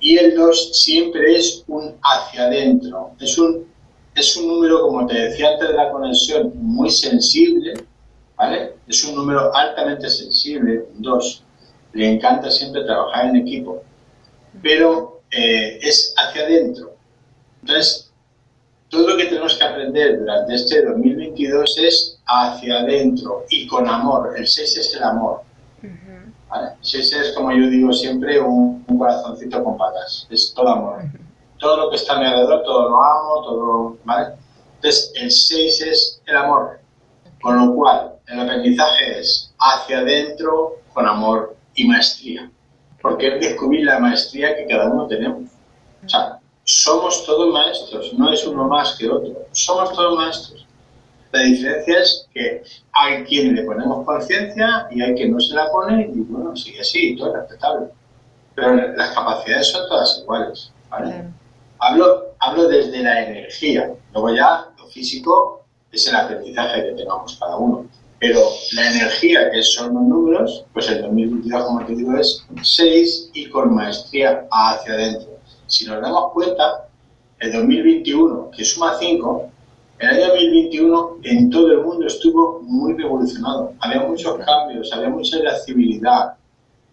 Y 0.00 0.16
el 0.16 0.34
2 0.34 0.70
siempre 0.82 1.36
es 1.36 1.62
un 1.66 1.94
hacia 2.02 2.44
adentro, 2.44 3.10
es 3.20 3.36
un, 3.36 3.66
es 4.14 4.36
un 4.36 4.48
número, 4.48 4.80
como 4.80 5.06
te 5.06 5.14
decía 5.14 5.50
antes 5.50 5.68
de 5.68 5.74
la 5.74 5.90
conexión, 5.90 6.52
muy 6.54 6.90
sensible, 6.90 7.74
¿vale? 8.36 8.76
Es 8.86 9.04
un 9.04 9.14
número 9.14 9.54
altamente 9.54 10.08
sensible, 10.08 10.86
2. 10.94 11.44
Le 11.92 12.12
encanta 12.14 12.50
siempre 12.50 12.84
trabajar 12.84 13.26
en 13.26 13.36
equipo, 13.36 13.82
pero 14.62 15.20
eh, 15.30 15.78
es 15.82 16.14
hacia 16.16 16.44
adentro. 16.44 16.94
Entonces, 17.60 18.07
todo 18.88 19.08
lo 19.08 19.16
que 19.16 19.26
tenemos 19.26 19.54
que 19.56 19.64
aprender 19.64 20.18
durante 20.18 20.54
este 20.54 20.84
2022 20.84 21.78
es 21.78 22.18
hacia 22.26 22.80
adentro 22.80 23.44
y 23.50 23.66
con 23.66 23.88
amor. 23.88 24.34
El 24.36 24.46
6 24.46 24.76
es 24.78 24.94
el 24.94 25.02
amor. 25.02 25.42
Si 26.80 26.98
ese 26.98 27.20
es, 27.20 27.32
como 27.32 27.52
yo 27.52 27.68
digo 27.68 27.92
siempre, 27.92 28.40
un, 28.40 28.84
corazoncito 28.84 29.62
con 29.62 29.76
patas. 29.76 30.26
Es 30.30 30.52
todo 30.54 30.68
amor. 30.68 31.02
Todo 31.58 31.76
lo 31.76 31.90
que 31.90 31.96
está 31.96 32.16
a 32.16 32.20
mi 32.20 32.26
alrededor, 32.26 32.62
todo 32.62 32.88
lo 32.88 33.04
amo, 33.04 33.42
todo. 33.42 33.96
¿Vale? 34.04 34.34
Entonces, 34.76 35.12
el 35.16 35.30
6 35.30 35.82
es 35.82 36.22
el 36.26 36.36
amor. 36.36 36.80
Con 37.42 37.58
lo 37.58 37.74
cual, 37.74 38.14
el 38.26 38.40
aprendizaje 38.40 39.20
es 39.20 39.52
hacia 39.58 39.98
adentro 39.98 40.76
con 40.94 41.06
amor 41.06 41.56
y 41.74 41.86
maestría. 41.86 42.50
Porque 43.02 43.28
es 43.28 43.40
descubrir 43.40 43.84
la 43.84 43.98
maestría 43.98 44.56
que 44.56 44.66
cada 44.66 44.88
uno 44.88 45.06
tenemos. 45.06 45.50
O 46.04 46.08
sea, 46.08 46.37
somos 46.68 47.24
todos 47.24 47.50
maestros, 47.50 48.12
no 48.12 48.30
es 48.30 48.46
uno 48.46 48.68
más 48.68 48.94
que 48.98 49.08
otro. 49.08 49.46
Somos 49.52 49.90
todos 49.94 50.18
maestros. 50.18 50.66
La 51.32 51.40
diferencia 51.40 51.98
es 51.98 52.26
que 52.32 52.62
hay 52.92 53.24
quien 53.24 53.54
le 53.54 53.62
ponemos 53.62 54.04
conciencia 54.04 54.86
y 54.90 55.00
hay 55.00 55.14
quien 55.14 55.32
no 55.32 55.40
se 55.40 55.54
la 55.54 55.70
pone 55.70 56.10
y 56.14 56.20
bueno, 56.20 56.54
sigue 56.54 56.80
así, 56.80 57.16
todo 57.16 57.28
es 57.28 57.40
respetable. 57.40 57.86
Pero 58.54 58.74
las 58.74 59.14
capacidades 59.14 59.68
son 59.68 59.88
todas 59.88 60.18
iguales. 60.22 60.70
¿vale? 60.90 61.24
Hablo, 61.78 62.34
hablo 62.38 62.68
desde 62.68 63.02
la 63.02 63.24
energía. 63.24 63.90
Luego 64.12 64.34
ya 64.34 64.66
lo 64.76 64.86
físico 64.88 65.64
es 65.90 66.06
el 66.06 66.16
aprendizaje 66.16 66.84
que 66.84 66.92
tengamos 66.92 67.34
cada 67.40 67.56
uno. 67.56 67.86
Pero 68.18 68.40
la 68.72 68.90
energía, 68.90 69.50
que 69.50 69.62
son 69.62 69.94
los 69.94 70.02
números, 70.02 70.64
pues 70.74 70.90
el 70.90 71.00
2022, 71.00 71.64
como 71.64 71.86
te 71.86 71.94
digo, 71.94 72.14
es 72.18 72.44
6 72.62 73.30
y 73.32 73.48
con 73.48 73.74
maestría 73.74 74.46
hacia 74.50 74.92
adentro. 74.92 75.37
Si 75.68 75.86
nos 75.86 76.00
damos 76.00 76.32
cuenta, 76.32 76.88
el 77.38 77.52
2021, 77.52 78.50
que 78.56 78.64
suma 78.64 78.96
5, 78.98 79.50
el 79.98 80.08
año 80.08 80.28
2021 80.28 81.16
en 81.24 81.50
todo 81.50 81.72
el 81.72 81.82
mundo 81.82 82.06
estuvo 82.06 82.60
muy 82.62 82.94
revolucionado. 82.94 83.74
Había 83.80 84.00
muchos 84.00 84.38
cambios, 84.44 84.90
había 84.92 85.10
mucha 85.10 85.38
irascibilidad. 85.38 86.34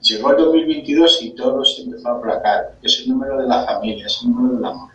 Llegó 0.01 0.32
el 0.32 0.38
2022 0.38 1.24
y 1.24 1.32
todo 1.32 1.63
se 1.63 1.84
empezó 1.84 2.10
a 2.10 2.17
aplacar, 2.17 2.75
es 2.82 3.00
el 3.00 3.10
número 3.10 3.38
de 3.38 3.48
la 3.48 3.65
familia, 3.65 4.08
es 4.08 4.20
el 4.22 4.32
número 4.32 4.55
del 4.55 4.65
amor. 4.65 4.89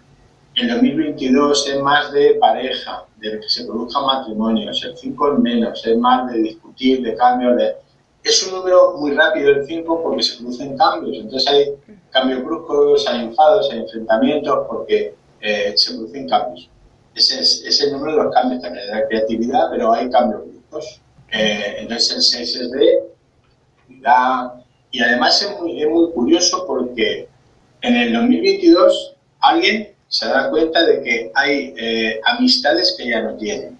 El 0.56 0.68
2022 0.68 1.68
es 1.68 1.80
más 1.80 2.12
de 2.12 2.34
pareja, 2.34 3.04
de 3.16 3.40
que 3.40 3.48
se 3.48 3.64
produzcan 3.64 4.04
matrimonios, 4.04 4.84
el 4.84 4.94
5 4.94 5.32
es 5.32 5.38
menos, 5.38 5.86
es 5.86 5.96
más 5.96 6.30
de 6.30 6.38
discutir, 6.38 7.02
de 7.02 7.14
cambios, 7.16 7.56
de... 7.56 7.76
Es 8.22 8.46
un 8.46 8.54
número 8.54 8.96
muy 8.98 9.12
rápido 9.12 9.50
el 9.50 9.66
5 9.66 10.02
porque 10.02 10.22
se 10.22 10.36
producen 10.36 10.76
cambios, 10.76 11.16
entonces 11.16 11.50
hay 11.50 11.98
cambios 12.10 12.44
bruscos, 12.44 13.06
hay 13.08 13.24
enfados, 13.24 13.70
hay 13.70 13.78
enfrentamientos 13.80 14.66
porque 14.68 15.14
eh, 15.40 15.72
se 15.76 15.94
producen 15.94 16.28
cambios. 16.28 16.68
Ese 17.14 17.40
es, 17.40 17.80
el 17.82 17.92
número 17.92 18.16
de 18.16 18.24
los 18.24 18.34
cambios 18.34 18.62
también, 18.62 18.86
de 18.86 18.92
la 18.92 19.08
creatividad, 19.08 19.70
pero 19.70 19.92
hay 19.92 20.10
cambios 20.10 20.42
bruscos. 20.42 21.00
Eh, 21.32 21.76
entonces 21.78 22.16
el 22.16 22.22
6 22.22 22.56
es 22.56 22.70
de 22.70 22.98
cuidado. 23.86 24.64
Y 24.92 25.00
además 25.00 25.40
es 25.42 25.60
muy, 25.60 25.82
es 25.82 25.88
muy 25.88 26.10
curioso 26.12 26.66
porque 26.66 27.28
en 27.82 27.96
el 27.96 28.12
2022 28.12 29.16
alguien 29.40 29.94
se 30.08 30.26
da 30.26 30.50
cuenta 30.50 30.84
de 30.84 31.02
que 31.02 31.30
hay 31.34 31.74
eh, 31.76 32.20
amistades 32.26 32.94
que 32.98 33.08
ya 33.08 33.22
no 33.22 33.36
tienen. 33.36 33.78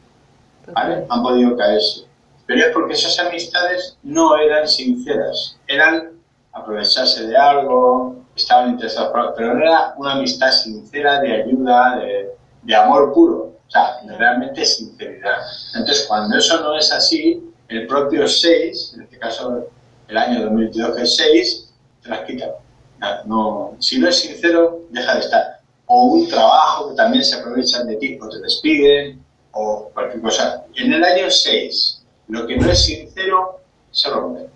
¿vale? 0.73 1.05
Han 1.09 1.23
podido 1.23 1.57
caerse. 1.57 2.05
Pero 2.51 2.67
es 2.67 2.73
porque 2.73 2.95
esas 2.95 3.17
amistades 3.21 3.97
no 4.03 4.37
eran 4.37 4.67
sinceras. 4.67 5.57
Eran 5.69 6.15
aprovecharse 6.51 7.29
de 7.29 7.37
algo, 7.37 8.25
estaban 8.35 8.71
interesados, 8.71 9.13
pero 9.37 9.55
no 9.55 9.63
era 9.63 9.95
una 9.97 10.15
amistad 10.15 10.51
sincera 10.51 11.21
de 11.21 11.45
ayuda, 11.45 11.99
de, 11.99 12.31
de 12.63 12.75
amor 12.75 13.13
puro, 13.15 13.37
o 13.37 13.71
sea, 13.71 14.01
realmente 14.19 14.65
sinceridad. 14.65 15.37
Entonces, 15.77 16.07
cuando 16.09 16.39
eso 16.39 16.61
no 16.61 16.77
es 16.77 16.91
así, 16.91 17.41
el 17.69 17.87
propio 17.87 18.27
6, 18.27 18.95
en 18.97 19.03
este 19.03 19.17
caso 19.21 19.69
el 20.09 20.17
año 20.17 20.41
2022 20.47 20.97
que 20.97 21.03
es 21.03 21.17
6, 21.19 21.73
te 22.03 22.09
las 22.09 22.21
quita. 22.23 22.47
No, 23.27 23.77
si 23.79 24.01
no 24.01 24.09
es 24.09 24.17
sincero, 24.17 24.81
deja 24.91 25.15
de 25.15 25.21
estar. 25.21 25.61
O 25.87 26.07
un 26.15 26.29
trabajo 26.29 26.91
que 26.91 26.97
también 26.97 27.25
se 27.25 27.37
aprovechan 27.37 27.87
de 27.87 27.95
ti 27.95 28.19
o 28.21 28.29
te 28.29 28.41
despiden, 28.41 29.25
o 29.53 29.89
cualquier 29.95 30.21
cosa. 30.21 30.65
En 30.75 30.93
el 30.93 31.05
año 31.05 31.31
6, 31.31 32.00
lo 32.31 32.47
que 32.47 32.57
no 32.57 32.71
es 32.71 32.85
sincero 32.85 33.61
se 33.91 34.11
rompe. 34.11 34.47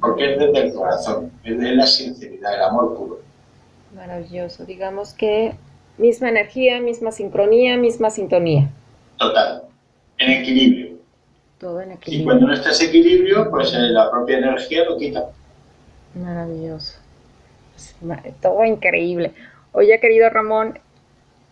Porque 0.00 0.32
es 0.32 0.38
desde 0.38 0.66
el 0.66 0.74
corazón, 0.74 1.30
es 1.44 1.58
de 1.58 1.72
la 1.72 1.86
sinceridad, 1.86 2.54
el 2.54 2.62
amor 2.62 2.96
puro. 2.96 3.20
Maravilloso. 3.94 4.64
Digamos 4.64 5.12
que 5.12 5.54
Misma 6.00 6.30
energía, 6.30 6.80
misma 6.80 7.12
sincronía, 7.12 7.76
misma 7.76 8.08
sintonía. 8.08 8.70
Total. 9.18 9.64
En 10.16 10.30
equilibrio. 10.30 10.96
Todo 11.58 11.82
en 11.82 11.92
equilibrio. 11.92 12.22
Y 12.22 12.24
cuando 12.24 12.46
no 12.46 12.54
está 12.54 12.70
en 12.70 12.88
equilibrio, 12.88 13.50
pues 13.50 13.74
eh, 13.74 13.80
la 13.80 14.10
propia 14.10 14.38
energía 14.38 14.86
lo 14.86 14.96
quita. 14.96 15.26
Maravilloso. 16.14 16.96
Todo 18.40 18.64
increíble. 18.64 19.32
Oye, 19.72 20.00
querido 20.00 20.30
Ramón, 20.30 20.78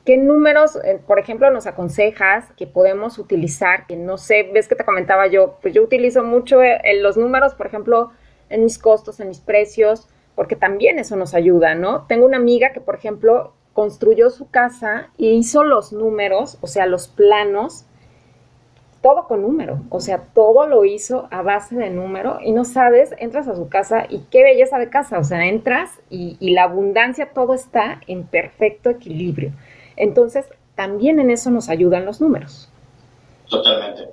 ¿qué 0.08 0.16
números, 0.16 0.76
eh, 0.84 0.98
por 1.06 1.18
ejemplo, 1.18 1.50
nos 1.50 1.66
aconsejas 1.66 2.46
que 2.56 2.66
podemos 2.66 3.18
utilizar? 3.18 3.86
Que 3.86 3.94
no 3.94 4.16
sé, 4.16 4.48
ves 4.54 4.66
que 4.66 4.74
te 4.74 4.82
comentaba 4.82 5.26
yo, 5.26 5.58
pues 5.60 5.74
yo 5.74 5.82
utilizo 5.82 6.22
mucho 6.24 6.62
eh, 6.62 6.80
los 7.02 7.18
números, 7.18 7.52
por 7.52 7.66
ejemplo, 7.66 8.10
en 8.48 8.64
mis 8.64 8.78
costos, 8.78 9.20
en 9.20 9.28
mis 9.28 9.40
precios, 9.40 10.08
porque 10.34 10.56
también 10.56 10.98
eso 10.98 11.14
nos 11.16 11.34
ayuda, 11.34 11.74
¿no? 11.74 12.06
Tengo 12.06 12.24
una 12.24 12.38
amiga 12.38 12.72
que, 12.72 12.80
por 12.80 12.94
ejemplo, 12.94 13.52
construyó 13.74 14.30
su 14.30 14.48
casa 14.48 15.10
e 15.18 15.26
hizo 15.26 15.62
los 15.62 15.92
números, 15.92 16.56
o 16.62 16.68
sea, 16.68 16.86
los 16.86 17.08
planos, 17.08 17.84
todo 19.02 19.28
con 19.28 19.42
número, 19.42 19.82
o 19.90 20.00
sea, 20.00 20.22
todo 20.32 20.66
lo 20.66 20.86
hizo 20.86 21.28
a 21.30 21.42
base 21.42 21.76
de 21.76 21.90
número 21.90 22.38
y 22.42 22.52
no 22.52 22.64
sabes, 22.64 23.14
entras 23.18 23.46
a 23.46 23.56
su 23.56 23.68
casa 23.68 24.06
y 24.08 24.20
qué 24.30 24.42
belleza 24.42 24.78
de 24.78 24.88
casa, 24.88 25.18
o 25.18 25.24
sea, 25.24 25.44
entras 25.44 25.90
y, 26.08 26.38
y 26.40 26.52
la 26.52 26.62
abundancia, 26.62 27.34
todo 27.34 27.52
está 27.52 28.00
en 28.06 28.24
perfecto 28.24 28.88
equilibrio. 28.88 29.52
Entonces, 29.98 30.46
también 30.74 31.18
en 31.18 31.30
eso 31.30 31.50
nos 31.50 31.68
ayudan 31.68 32.06
los 32.06 32.20
números. 32.20 32.68
Totalmente. 33.48 34.08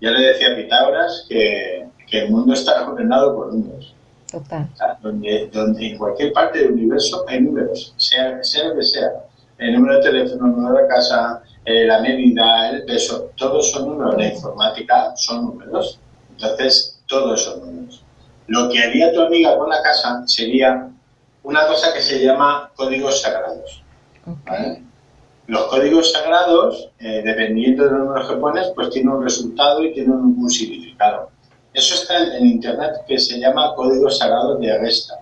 Ya 0.00 0.10
le 0.10 0.26
decía 0.26 0.52
a 0.52 0.56
Pitágoras 0.56 1.26
que, 1.28 1.88
el 2.12 2.30
mundo 2.30 2.52
está 2.52 2.86
ordenado 2.86 3.34
por 3.34 3.54
números. 3.54 3.94
Total. 4.30 4.68
donde, 5.02 5.48
donde 5.52 5.86
en 5.88 5.98
cualquier 5.98 6.32
parte 6.32 6.58
del 6.58 6.72
universo 6.72 7.24
hay 7.28 7.40
números, 7.40 7.94
sea, 7.96 8.42
sea 8.42 8.68
lo 8.68 8.76
que 8.76 8.82
sea. 8.82 9.10
El 9.58 9.74
número 9.74 9.96
de 9.96 10.02
teléfono, 10.02 10.46
el 10.46 10.52
número 10.52 10.82
de 10.82 10.88
casa, 10.88 11.42
eh, 11.64 11.86
la 11.86 12.00
medida, 12.00 12.70
el 12.70 12.84
peso, 12.84 13.30
todos 13.36 13.70
son 13.70 13.88
números. 13.88 14.16
La 14.18 14.26
informática 14.26 15.16
son 15.16 15.46
números. 15.46 15.98
Entonces, 16.32 17.00
todos 17.06 17.42
son 17.42 17.60
números. 17.60 18.02
Lo 18.48 18.68
que 18.68 18.78
haría 18.78 19.12
tu 19.12 19.22
amiga 19.22 19.56
con 19.56 19.70
la 19.70 19.82
casa 19.82 20.22
sería 20.26 20.90
una 21.42 21.66
cosa 21.66 21.92
que 21.94 22.00
se 22.00 22.22
llama 22.22 22.70
códigos 22.74 23.22
sagrados. 23.22 23.82
Los 25.48 25.64
códigos 25.64 26.12
sagrados, 26.12 26.90
eh, 27.00 27.20
dependiendo 27.24 27.84
de 27.84 27.90
los 27.90 28.00
números 28.00 28.28
que 28.28 28.36
pones, 28.36 28.68
pues 28.74 28.90
tienen 28.90 29.12
un 29.12 29.24
resultado 29.24 29.82
y 29.82 29.92
tienen 29.92 30.12
un, 30.12 30.48
significado. 30.48 31.30
Eso 31.74 31.94
está 31.94 32.36
en, 32.36 32.46
Internet 32.46 32.92
que 33.08 33.18
se 33.18 33.40
llama 33.40 33.74
Código 33.74 34.08
Sagrado 34.10 34.56
de 34.56 34.72
Avesta. 34.72 35.14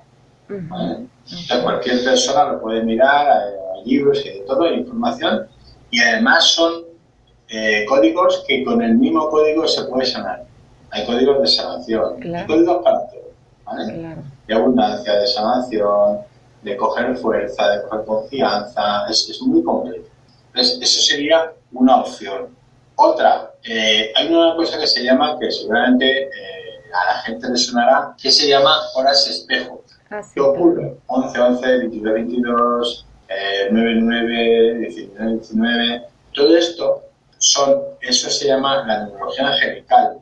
cualquier 1.63 2.05
persona 2.05 2.53
lo 2.53 2.61
puede 2.61 2.83
mirar, 2.83 3.27
hay, 3.29 3.85
libros 3.87 4.21
y 4.27 4.29
de 4.29 4.41
todo, 4.41 4.65
hay 4.65 4.81
información, 4.81 5.47
y 5.91 6.01
además 6.01 6.45
son 6.45 6.85
eh, 7.49 7.87
códigos 7.89 8.45
que 8.47 8.63
con 8.63 8.83
el 8.83 8.99
mismo 8.99 9.31
código 9.31 9.67
se 9.67 9.85
puede 9.85 10.05
sanar. 10.05 10.45
Hay 10.91 11.07
códigos 11.07 11.41
de 11.41 11.47
sanación, 11.47 12.37
hay 12.37 12.47
códigos 12.47 12.83
para 12.85 13.07
todo, 13.07 13.31
¿vale? 13.65 14.17
De 14.47 14.55
abundancia, 14.55 15.15
de 15.15 15.27
sanación, 15.27 16.19
de 16.63 16.77
coger 16.77 17.17
fuerza, 17.17 17.71
de 17.71 17.83
coger 17.85 18.05
confianza, 18.05 19.07
es, 19.09 19.31
es 19.31 19.41
muy 19.41 19.63
completo. 19.63 20.10
Entonces, 20.61 20.79
eso 20.83 21.01
sería 21.01 21.53
una 21.73 21.97
opción. 21.97 22.55
Otra, 22.97 23.55
eh, 23.65 24.13
hay 24.15 24.29
una 24.29 24.55
cosa 24.57 24.79
que 24.79 24.87
se 24.87 25.03
llama, 25.03 25.39
que 25.39 25.51
seguramente 25.51 26.25
eh, 26.25 26.31
a 26.93 27.15
la 27.15 27.19
gente 27.23 27.49
le 27.49 27.57
sonará, 27.57 28.15
que 28.21 28.31
se 28.31 28.47
llama 28.47 28.77
horas 28.95 29.27
espejo. 29.27 29.83
Ah, 30.11 30.21
¿Qué 30.35 30.41
ocurre? 30.41 30.99
11, 31.07 31.41
11, 31.41 31.67
22, 31.79 32.13
22, 32.13 33.07
9, 33.71 33.95
9, 34.03 34.79
19, 34.81 35.33
19. 35.33 36.03
Todo 36.35 36.57
esto 36.59 37.05
son, 37.39 37.81
eso 38.03 38.29
se 38.29 38.49
llama 38.49 38.85
la 38.87 39.07
numerología 39.07 39.49
angelical, 39.49 40.19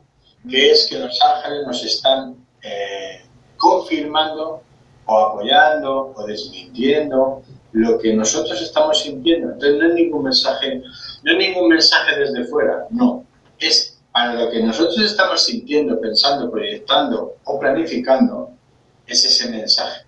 que 0.49 0.71
es 0.71 0.87
que 0.89 0.99
los 0.99 1.19
ángeles 1.21 1.67
nos 1.67 1.83
están 1.83 2.35
eh, 2.61 3.25
confirmando 3.57 4.61
o 5.05 5.17
apoyando 5.17 6.13
o 6.15 6.25
desmintiendo 6.25 7.43
lo 7.71 7.97
que 7.99 8.13
nosotros 8.13 8.61
estamos 8.61 9.01
sintiendo. 9.01 9.53
Entonces 9.53 9.77
no 9.79 9.87
es 9.87 9.93
ningún 9.93 10.23
mensaje, 10.23 10.81
no 11.23 11.31
es 11.31 11.37
ningún 11.37 11.69
mensaje 11.69 12.17
desde 12.17 12.45
fuera, 12.45 12.85
no. 12.89 13.25
Es 13.59 13.99
para 14.11 14.33
lo 14.33 14.49
que 14.49 14.63
nosotros 14.63 14.99
estamos 14.99 15.43
sintiendo, 15.43 15.99
pensando, 15.99 16.49
proyectando 16.49 17.35
o 17.43 17.59
planificando, 17.59 18.51
es 19.05 19.25
ese 19.25 19.49
mensaje. 19.49 20.05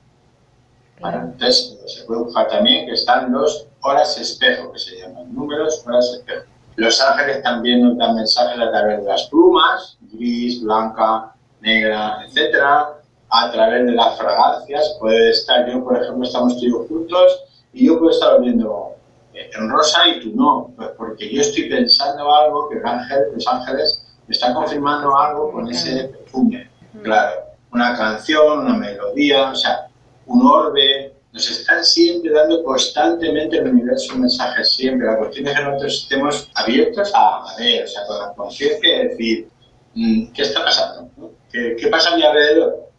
Entonces 1.04 1.78
se 1.88 2.04
puede 2.06 2.22
buscar 2.22 2.48
también 2.48 2.86
que 2.86 2.94
están 2.94 3.32
los 3.32 3.68
horas 3.82 4.18
espejo, 4.18 4.72
que 4.72 4.80
se 4.80 5.00
llaman 5.00 5.34
números 5.34 5.84
horas 5.86 6.14
espejo. 6.14 6.46
Los 6.76 7.02
ángeles 7.02 7.44
también 7.44 7.82
nos 7.82 7.98
dan 7.98 8.16
mensajes 8.16 8.60
a 8.60 8.72
través 8.72 9.00
de 9.00 9.06
las 9.06 9.28
plumas, 9.28 9.98
gris, 10.14 10.62
blanca, 10.62 11.34
negra, 11.60 12.24
etcétera, 12.26 13.01
a 13.32 13.52
través 13.52 13.86
de 13.86 13.94
las 13.94 14.18
fragancias. 14.18 14.98
Puede 15.00 15.32
estar, 15.32 15.68
yo 15.70 15.84
por 15.84 16.02
ejemplo, 16.02 16.24
estamos 16.24 16.60
todos 16.60 16.88
juntos 16.88 17.44
y 17.74 17.88
yo 17.88 17.98
puedo 17.98 18.12
estar 18.12 18.40
viendo 18.42 18.96
eh, 19.34 19.50
en 19.58 19.70
rosa 19.70 20.08
y 20.08 20.20
tú 20.20 20.32
no, 20.36 20.72
pues 20.76 20.90
porque 20.98 21.34
yo 21.34 21.42
estoy 21.42 21.70
pensando 21.70 22.34
algo 22.34 22.70
que 22.70 22.76
los 22.76 23.48
ángeles 23.48 24.06
me 24.28 24.34
están 24.34 24.54
confirmando 24.54 25.18
algo 25.18 25.52
con 25.52 25.70
ese 25.70 26.06
perfume. 26.06 26.70
Claro, 27.04 27.42
una 27.72 27.96
canción, 27.98 28.60
una 28.60 28.76
melodía, 28.76 29.52
o 29.52 29.56
sea, 29.56 29.88
un 30.26 30.46
orbe, 30.46 31.14
nos 31.32 31.50
están 31.50 31.84
siempre 31.86 32.32
dando 32.34 32.62
constantemente 32.64 33.58
el 33.58 33.70
universo 33.70 34.18
mensajes, 34.18 34.74
siempre. 34.74 35.08
La 35.08 35.18
cuestión 35.18 35.48
es 35.48 35.56
que 35.56 35.64
nosotros 35.64 35.94
estemos 36.04 36.50
abiertos 36.56 37.12
a, 37.16 37.56
ver, 37.58 37.86
o 37.86 37.88
sea, 37.88 38.06
con 38.06 38.20
la 38.20 38.34
conciencia 38.34 38.98
de 38.98 39.08
decir, 39.08 39.48
mm, 39.96 40.34
¿qué 40.34 40.42
está 40.42 40.66
pasando? 40.66 41.10
¿Qué, 41.50 41.78
¿Qué, 41.80 41.88
pasa 41.88 42.12
a 42.12 42.18
mi 42.18 42.24
alrededor? 42.24 42.91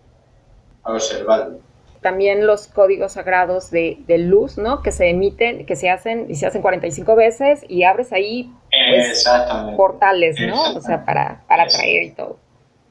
A 0.84 0.92
observarlo 0.92 1.60
también 2.02 2.46
los 2.46 2.66
códigos 2.66 3.12
sagrados 3.12 3.70
de, 3.70 4.04
luz, 4.18 4.58
¿no? 4.58 4.82
Que 4.82 4.92
se 4.92 5.08
emiten, 5.08 5.64
que 5.64 5.76
se 5.76 5.88
hacen 5.88 6.26
y 6.28 6.34
se 6.34 6.46
hacen 6.46 6.60
45 6.60 7.16
veces 7.16 7.64
y 7.68 7.84
abres 7.84 8.12
ahí 8.12 8.52
pues, 8.70 9.24
portales, 9.76 10.36
¿no? 10.38 10.74
O 10.74 10.80
sea, 10.80 11.06
para, 11.06 11.42
para 11.48 11.62
atraer 11.62 12.02
y 12.02 12.10
todo. 12.10 12.36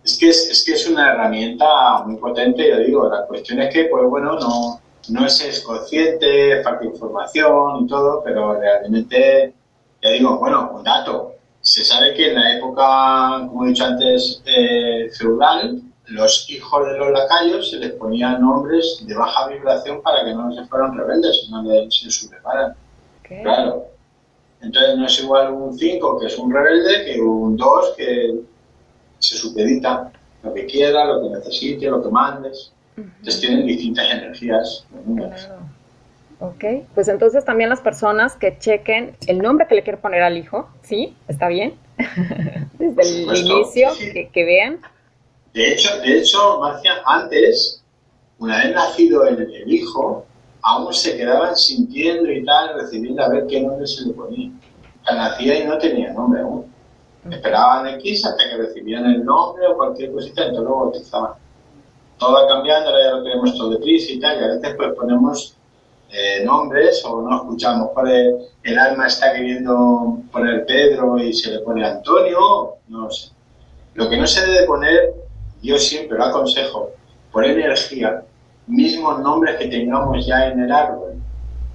Es 0.04 0.18
que 0.18 0.30
es, 0.30 0.64
que 0.66 0.74
es 0.74 0.90
una 0.90 1.12
herramienta 1.12 2.02
muy 2.06 2.16
potente, 2.16 2.68
ya 2.68 2.78
digo, 2.78 3.08
la 3.08 3.28
cuestión 3.28 3.62
es 3.62 3.72
que, 3.72 3.84
pues 3.86 4.04
bueno, 4.10 4.40
no, 4.40 4.82
no 5.10 5.26
es 5.28 5.64
consciente, 5.64 6.64
falta 6.64 6.86
información 6.86 7.84
y 7.84 7.88
todo, 7.88 8.24
pero 8.24 8.60
realmente, 8.60 9.54
ya 10.02 10.10
digo, 10.10 10.40
bueno, 10.40 10.72
un 10.74 10.84
dato. 10.84 11.36
Se 11.60 11.84
sabe 11.84 12.16
que 12.16 12.30
en 12.30 12.36
la 12.36 12.58
época, 12.58 13.48
como 13.48 13.66
he 13.66 13.70
dicho 13.70 13.86
antes, 13.86 14.42
eh, 14.46 15.08
feudal, 15.16 15.80
los 16.12 16.50
hijos 16.50 16.88
de 16.88 16.98
los 16.98 17.12
lacayos 17.12 17.72
se 17.72 17.78
les 17.78 17.92
ponían 17.94 18.42
nombres 18.42 19.04
de 19.06 19.16
baja 19.16 19.48
vibración 19.48 20.02
para 20.02 20.26
que 20.26 20.34
no 20.34 20.54
se 20.54 20.66
fueran 20.66 20.98
rebeldes, 20.98 21.46
sino 21.46 21.64
que 21.64 21.88
se 21.90 22.12
sublevaran. 22.12 22.74
Claro. 23.24 23.86
Entonces 24.62 24.98
no 24.98 25.06
es 25.06 25.20
igual 25.20 25.54
un 25.54 25.78
5 25.78 26.20
que 26.20 26.28
es 26.28 26.38
un 26.38 26.54
rebelde 26.54 27.06
que 27.06 27.22
un 27.22 27.56
2 27.56 27.94
que 27.98 28.36
se 29.20 29.38
supedita 29.38 30.12
lo 30.44 30.54
que 30.54 30.66
quiera, 30.66 31.06
lo 31.06 31.22
que 31.22 31.30
necesite, 31.30 31.88
lo 31.88 32.04
que 32.04 32.10
mandes. 32.10 32.72
Entonces 32.98 33.40
tienen 33.40 33.66
distintas 33.66 34.12
energías. 34.12 34.86
Claro. 35.16 35.62
Ok, 36.40 36.64
pues 36.96 37.08
entonces 37.08 37.46
también 37.46 37.70
las 37.70 37.82
personas 37.82 38.36
que 38.36 38.58
chequen 38.58 39.16
el 39.28 39.40
nombre 39.40 39.68
que 39.68 39.76
le 39.76 39.84
quieren 39.84 40.02
poner 40.02 40.24
al 40.24 40.38
hijo, 40.38 40.70
¿sí? 40.82 41.16
¿Está 41.28 41.48
bien? 41.48 41.76
Desde 42.80 43.02
el 43.02 43.38
inicio, 43.38 43.90
que, 43.98 44.30
que 44.30 44.44
vean 44.44 44.80
de 45.54 45.74
hecho, 45.74 45.98
de 46.00 46.20
hecho, 46.20 46.60
Marcia, 46.60 47.02
antes, 47.06 47.84
una 48.40 48.58
vez 48.60 48.74
nacido 48.74 49.26
el, 49.26 49.50
hijo, 49.68 50.26
aún 50.62 50.94
se 50.94 51.18
quedaban 51.18 51.58
sintiendo 51.58 52.32
y 52.32 52.46
tal, 52.46 52.76
recibiendo 52.80 53.22
a 53.22 53.30
ver 53.30 53.48
qué 53.48 53.62
nombre 53.62 53.86
se 53.86 54.06
le 54.06 54.14
ponía. 54.14 54.50
O 55.10 55.14
nacía 55.14 55.60
y 55.60 55.68
no 55.68 55.78
tenía 55.78 56.14
nombre 56.14 56.42
aún. 56.42 56.72
Esperaban 57.30 57.88
X 58.00 58.26
hasta 58.26 58.50
que 58.50 58.58
recibían 58.58 59.06
el 59.06 59.26
nombre 59.26 59.68
o 59.68 59.76
cualquier 59.76 60.12
cosita 60.12 60.44
entonces 60.44 60.70
lo 60.70 60.76
bautizaban. 60.78 61.34
Todo 62.18 62.34
va 62.34 62.48
cambiando, 62.48 62.90
ahora 62.90 63.04
ya 63.04 63.12
lo 63.12 63.24
tenemos 63.24 63.58
todo 63.58 63.72
deprisa 63.72 64.12
y 64.12 64.20
tal, 64.20 64.40
y 64.40 64.44
a 64.44 64.48
veces 64.48 64.76
pues 64.76 64.94
ponemos 64.96 65.56
eh, 66.12 66.44
nombres 66.46 67.04
o 67.06 67.22
no 67.22 67.36
escuchamos 67.38 67.90
el, 68.06 68.38
el 68.64 68.80
alma 68.80 69.08
está 69.08 69.34
queriendo 69.34 70.20
poner 70.32 70.66
Pedro 70.66 71.18
y 71.18 71.34
se 71.34 71.52
le 71.52 71.60
pone 71.60 71.86
Antonio, 71.86 72.76
no 72.88 73.10
sé. 73.10 73.32
Lo 73.96 74.10
que 74.10 74.18
no 74.18 74.26
se 74.26 74.46
debe 74.46 74.66
poner 74.66 75.14
yo 75.62 75.78
siempre 75.78 76.18
lo 76.18 76.26
aconsejo, 76.26 76.90
por 77.32 77.46
energía, 77.46 78.24
mismos 78.68 79.20
nombres 79.20 79.58
que 79.58 79.68
tengamos 79.68 80.26
ya 80.26 80.48
en 80.48 80.62
el 80.62 80.72
árbol. 80.72 81.14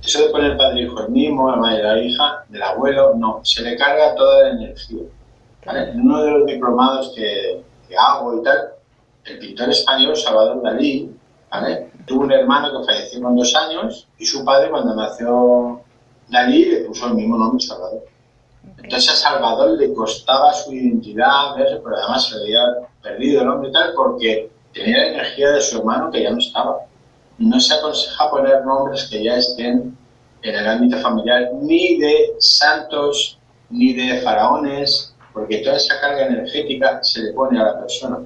Eso 0.05 0.23
de 0.23 0.31
poner 0.31 0.57
padre, 0.57 0.83
hijo, 0.83 1.01
el 1.01 1.11
mismo, 1.11 1.51
la 1.51 1.57
madre, 1.57 1.83
la 1.83 1.99
hija, 1.99 2.45
del 2.49 2.63
abuelo, 2.63 3.15
no, 3.17 3.41
se 3.43 3.63
le 3.63 3.77
carga 3.77 4.15
toda 4.15 4.43
la 4.45 4.51
energía. 4.51 5.03
En 5.63 6.01
uno 6.01 6.23
de 6.23 6.31
los 6.31 6.47
diplomados 6.47 7.13
que, 7.17 7.65
hago 7.99 8.41
y 8.41 8.43
tal, 8.45 8.73
el 9.25 9.39
pintor 9.39 9.71
español 9.71 10.17
Salvador 10.17 10.63
Dalí, 10.63 11.11
tuvo 12.07 12.23
un 12.23 12.33
hermano 12.33 12.81
que 12.81 12.87
falleció 12.87 13.21
con 13.21 13.37
dos 13.37 13.55
años 13.57 14.07
y 14.19 14.27
su 14.27 14.45
padre 14.45 14.71
cuando 14.71 14.95
nació 14.95 15.81
Dalí 16.29 16.67
le 16.67 16.77
puso 16.83 17.09
el 17.09 17.15
mismo 17.15 17.37
nombre 17.37 17.65
Salvador. 17.65 18.05
Entonces 18.79 19.11
a 19.11 19.17
Salvador 19.17 19.71
le 19.71 19.93
costaba 19.93 20.53
su 20.53 20.73
identidad, 20.73 21.55
pero 21.57 21.97
además 21.97 22.29
se 22.29 22.37
había 22.37 22.61
perdido 23.07 23.41
el 23.43 23.47
nombre 23.47 23.71
y 23.71 23.73
tal 23.73 23.93
porque 23.95 24.51
tenía 24.73 24.99
la 24.99 25.07
energía 25.09 25.51
de 25.51 25.61
su 25.61 25.79
hermano 25.79 26.11
que 26.11 26.23
ya 26.23 26.31
no 26.31 26.39
estaba. 26.39 26.81
No 27.39 27.61
se 27.61 27.75
aconseja 27.75 28.31
poner 28.31 28.65
nombres 28.65 29.09
que 29.11 29.23
ya 29.23 29.37
estén 29.37 29.97
en 30.43 30.55
el 30.55 30.69
ámbito 30.69 30.99
familiar, 30.99 31.51
ni 31.61 31.99
de 31.99 32.35
santos, 32.39 33.39
ni 33.71 33.93
de 33.93 34.21
faraones, 34.21 35.15
porque 35.33 35.59
toda 35.59 35.77
esa 35.77 36.01
carga 36.01 36.27
energética 36.27 37.01
se 37.03 37.23
le 37.25 37.33
pone 37.33 37.61
a 37.61 37.65
la 37.65 37.81
persona. 37.81 38.19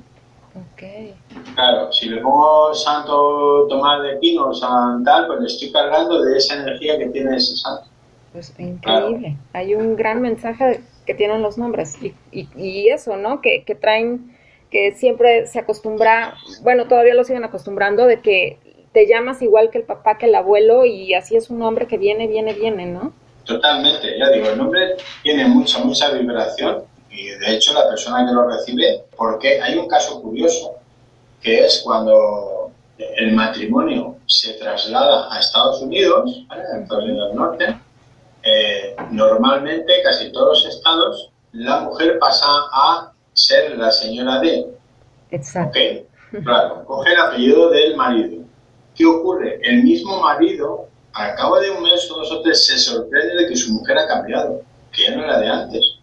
Okay. 0.74 1.14
Claro, 1.54 1.92
si 1.92 2.08
le 2.08 2.20
pongo 2.20 2.74
Santo 2.74 3.66
Tomás 3.68 4.02
de 4.02 4.16
Aquino 4.16 4.48
o 4.48 4.54
San 4.54 5.04
tal, 5.04 5.26
pues 5.26 5.40
le 5.40 5.46
estoy 5.46 5.72
cargando 5.72 6.20
de 6.22 6.36
esa 6.36 6.54
energía 6.54 6.98
que 6.98 7.06
tiene 7.06 7.36
ese 7.36 7.56
santo. 7.56 7.84
Pues 8.32 8.52
increíble. 8.58 9.36
Hay 9.52 9.74
un 9.74 9.96
gran 9.96 10.20
mensaje 10.20 10.82
que 11.06 11.14
tienen 11.14 11.42
los 11.42 11.58
nombres 11.58 11.96
y, 12.02 12.14
y, 12.32 12.88
eso, 12.88 13.16
¿no? 13.16 13.40
Que, 13.40 13.64
que 13.64 13.74
traen, 13.74 14.36
que 14.70 14.92
siempre 14.92 15.46
se 15.46 15.58
acostumbra, 15.58 16.34
bueno, 16.62 16.86
todavía 16.86 17.14
lo 17.14 17.24
siguen 17.24 17.44
acostumbrando 17.44 18.06
de 18.06 18.20
que 18.20 18.58
te 18.92 19.06
llamas 19.06 19.42
igual 19.42 19.70
que 19.70 19.78
el 19.78 19.84
papá, 19.84 20.18
que 20.18 20.26
el 20.26 20.34
abuelo 20.34 20.84
y 20.84 21.14
así 21.14 21.36
es 21.36 21.50
un 21.50 21.58
nombre 21.58 21.86
que 21.86 21.98
viene, 21.98 22.26
viene, 22.26 22.54
viene, 22.54 22.86
¿no? 22.86 23.12
Totalmente, 23.44 24.18
ya 24.18 24.28
digo, 24.30 24.48
el 24.48 24.58
nombre 24.58 24.96
tiene 25.22 25.46
mucha, 25.46 25.78
mucha 25.80 26.10
vibración 26.12 26.84
y 27.10 27.26
de 27.28 27.54
hecho 27.54 27.72
la 27.74 27.88
persona 27.88 28.26
que 28.26 28.32
lo 28.32 28.48
recibe, 28.48 29.04
porque 29.16 29.60
hay 29.60 29.76
un 29.76 29.88
caso 29.88 30.20
curioso, 30.22 30.76
que 31.42 31.64
es 31.64 31.80
cuando 31.84 32.70
el 32.98 33.32
matrimonio 33.32 34.16
se 34.26 34.54
traslada 34.54 35.34
a 35.34 35.40
Estados 35.40 35.80
Unidos, 35.82 36.44
¿vale? 36.48 36.62
Estados 36.82 37.04
Unidos 37.04 37.28
del 37.28 37.36
Norte, 37.36 37.76
eh, 38.42 38.96
normalmente 39.10 40.02
casi 40.02 40.30
todos 40.32 40.64
los 40.64 40.74
estados 40.74 41.30
la 41.52 41.80
mujer 41.80 42.18
pasa 42.18 42.46
a 42.72 43.09
ser 43.46 43.76
la 43.76 43.90
señora 43.90 44.40
de. 44.40 44.66
Exacto. 45.30 45.78
Claro, 46.44 46.84
coge 46.84 47.12
el 47.12 47.20
apellido 47.20 47.70
del 47.70 47.96
marido. 47.96 48.44
¿Qué 48.94 49.04
ocurre? 49.04 49.58
El 49.62 49.82
mismo 49.82 50.20
marido, 50.20 50.88
al 51.12 51.34
cabo 51.34 51.58
de 51.58 51.70
un 51.70 51.82
mes 51.82 52.10
o 52.10 52.18
dos 52.18 52.30
o 52.30 52.42
tres, 52.42 52.66
se 52.66 52.78
sorprende 52.78 53.34
de 53.36 53.48
que 53.48 53.56
su 53.56 53.72
mujer 53.72 53.98
ha 53.98 54.06
cambiado, 54.06 54.62
que 54.92 55.04
ya 55.04 55.16
no 55.16 55.24
era 55.24 55.40
de 55.40 55.48
antes. 55.48 55.98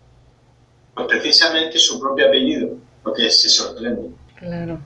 Pues 0.93 1.07
precisamente 1.07 1.77
su 1.77 1.99
propio 1.99 2.27
apellido, 2.27 2.75
porque 3.03 3.29
se 3.29 3.49
sorprende. 3.49 4.09
Claro. 4.35 4.79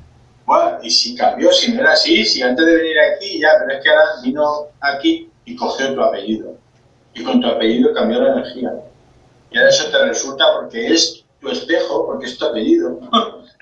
Bueno, 0.45 0.79
y 0.83 0.89
si 0.89 1.15
cambió, 1.15 1.51
si 1.51 1.71
no 1.71 1.81
era 1.81 1.93
así, 1.93 2.25
si 2.25 2.41
antes 2.41 2.65
de 2.65 2.75
venir 2.75 2.99
aquí, 2.99 3.39
ya, 3.39 3.49
pero 3.59 3.77
es 3.77 3.83
que 3.83 3.89
ahora 3.89 4.05
vino 4.23 4.67
aquí 4.81 5.29
y 5.45 5.55
cogió 5.55 5.93
tu 5.93 6.01
apellido. 6.01 6.55
Y 7.13 7.23
con 7.23 7.41
tu 7.41 7.47
apellido 7.47 7.93
cambió 7.93 8.21
la 8.21 8.33
energía. 8.33 8.73
Y 9.51 9.57
ahora 9.57 9.69
eso 9.69 9.89
te 9.89 10.05
resulta 10.05 10.45
porque 10.59 10.87
es 10.87 11.20
tu 11.41 11.49
espejo, 11.49 12.05
porque 12.05 12.27
es 12.27 12.37
tu 12.37 12.45
apellido. 12.45 12.99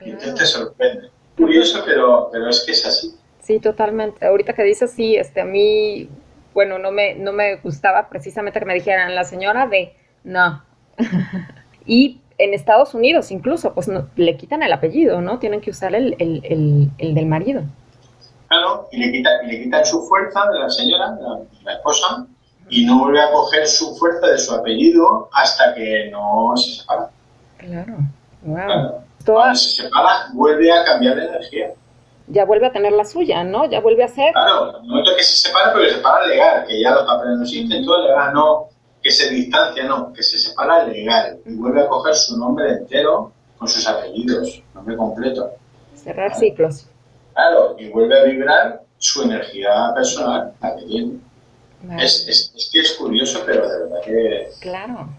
y 0.06 0.10
entonces 0.12 0.36
te 0.36 0.46
sorprende. 0.46 1.10
Curioso, 1.38 1.82
pero, 1.86 2.30
pero 2.32 2.50
es 2.50 2.64
que 2.66 2.74
es 2.74 2.86
así. 2.86 3.16
Sí, 3.42 3.60
totalmente. 3.60 4.26
Ahorita 4.26 4.54
que 4.54 4.64
dices, 4.64 4.92
sí, 4.92 5.16
este, 5.16 5.42
a 5.42 5.46
mí, 5.46 6.10
bueno, 6.54 6.78
no 6.78 6.92
me, 6.92 7.16
no 7.16 7.32
me 7.32 7.56
gustaba 7.56 8.10
precisamente 8.10 8.60
que 8.60 8.66
me 8.66 8.74
dijeran 8.74 9.16
la 9.16 9.24
señora 9.24 9.68
de, 9.68 9.96
no. 10.24 10.62
y 11.86 12.20
en 12.38 12.54
Estados 12.54 12.94
Unidos 12.94 13.32
incluso, 13.32 13.74
pues 13.74 13.88
no, 13.88 14.08
le 14.16 14.38
quitan 14.38 14.62
el 14.64 14.74
apellido, 14.74 15.22
¿no? 15.22 15.40
Tienen 15.40 15.62
que 15.62 15.72
usar 15.72 15.96
el, 15.96 16.16
el, 16.20 16.92
el, 16.98 17.16
del 17.16 17.26
marido. 17.26 17.64
Claro, 18.50 18.88
y 18.92 18.98
le, 18.98 19.12
quitan, 19.12 19.48
y 19.48 19.52
le 19.52 19.64
quitan 19.64 19.86
su 19.86 20.02
fuerza 20.04 20.42
de 20.52 20.60
la 20.60 20.70
señora, 20.70 21.18
la, 21.22 21.40
la 21.64 21.74
esposa, 21.74 22.28
y 22.70 22.86
no 22.86 23.00
vuelve 23.00 23.22
a 23.22 23.32
coger 23.32 23.68
su 23.68 23.96
fuerza 23.96 24.28
de 24.28 24.38
su 24.38 24.54
apellido 24.54 25.30
hasta 25.34 25.74
que 25.76 26.10
no 26.12 26.56
se 26.56 26.82
separa. 26.82 27.12
Claro, 27.60 27.98
wow. 28.44 29.04
Cuando 29.26 29.56
se 29.56 29.84
separa, 29.84 30.30
vuelve 30.34 30.72
a 30.72 30.84
cambiar 30.84 31.16
de 31.16 31.26
energía. 31.26 31.74
Ya 32.28 32.46
vuelve 32.46 32.68
a 32.68 32.72
tener 32.72 32.94
la 32.94 33.06
suya, 33.06 33.44
¿no? 33.44 33.70
Ya 33.70 33.80
vuelve 33.80 34.04
a 34.04 34.08
ser. 34.08 34.34
Claro, 34.34 34.78
el 34.78 34.88
momento 34.88 35.16
que 35.16 35.24
se 35.24 35.48
separa, 35.48 35.74
pero 35.74 35.86
se 35.88 35.96
separa 35.96 36.26
legal, 36.26 36.66
que 36.68 36.82
ya 36.82 36.92
los 36.92 37.04
papeles 37.04 37.38
no 37.38 37.44
existen, 37.44 37.86
todo 37.86 38.08
legal, 38.08 38.34
no 38.34 38.70
que 39.02 39.12
se 39.12 39.30
distancia, 39.30 39.84
no, 39.86 40.12
que 40.14 40.24
se 40.24 40.38
separa 40.38 40.84
legal 40.84 41.40
y 41.46 41.56
vuelve 41.56 41.82
a 41.82 41.88
coger 41.88 42.16
su 42.16 42.38
nombre 42.38 42.70
entero 42.70 43.32
con 43.58 43.68
sus 43.68 43.88
apellidos, 43.88 44.62
nombre 44.74 44.98
completo. 44.98 45.52
Cerrar 45.96 46.36
ciclos. 46.36 46.88
Claro, 47.34 47.76
y 47.78 47.90
vuelve 47.90 48.20
a 48.20 48.24
vibrar 48.24 48.82
su 48.98 49.24
energía 49.24 49.92
personal, 49.96 50.54
la 50.62 50.76
que 50.76 50.84
tiene. 50.84 51.20
Es, 51.98 52.28
es, 52.28 52.70
que 52.72 52.80
es 52.80 52.94
curioso, 52.94 53.42
pero 53.46 53.70
de 53.70 53.80
verdad 53.80 54.02
que... 54.04 54.50
Claro. 54.60 55.10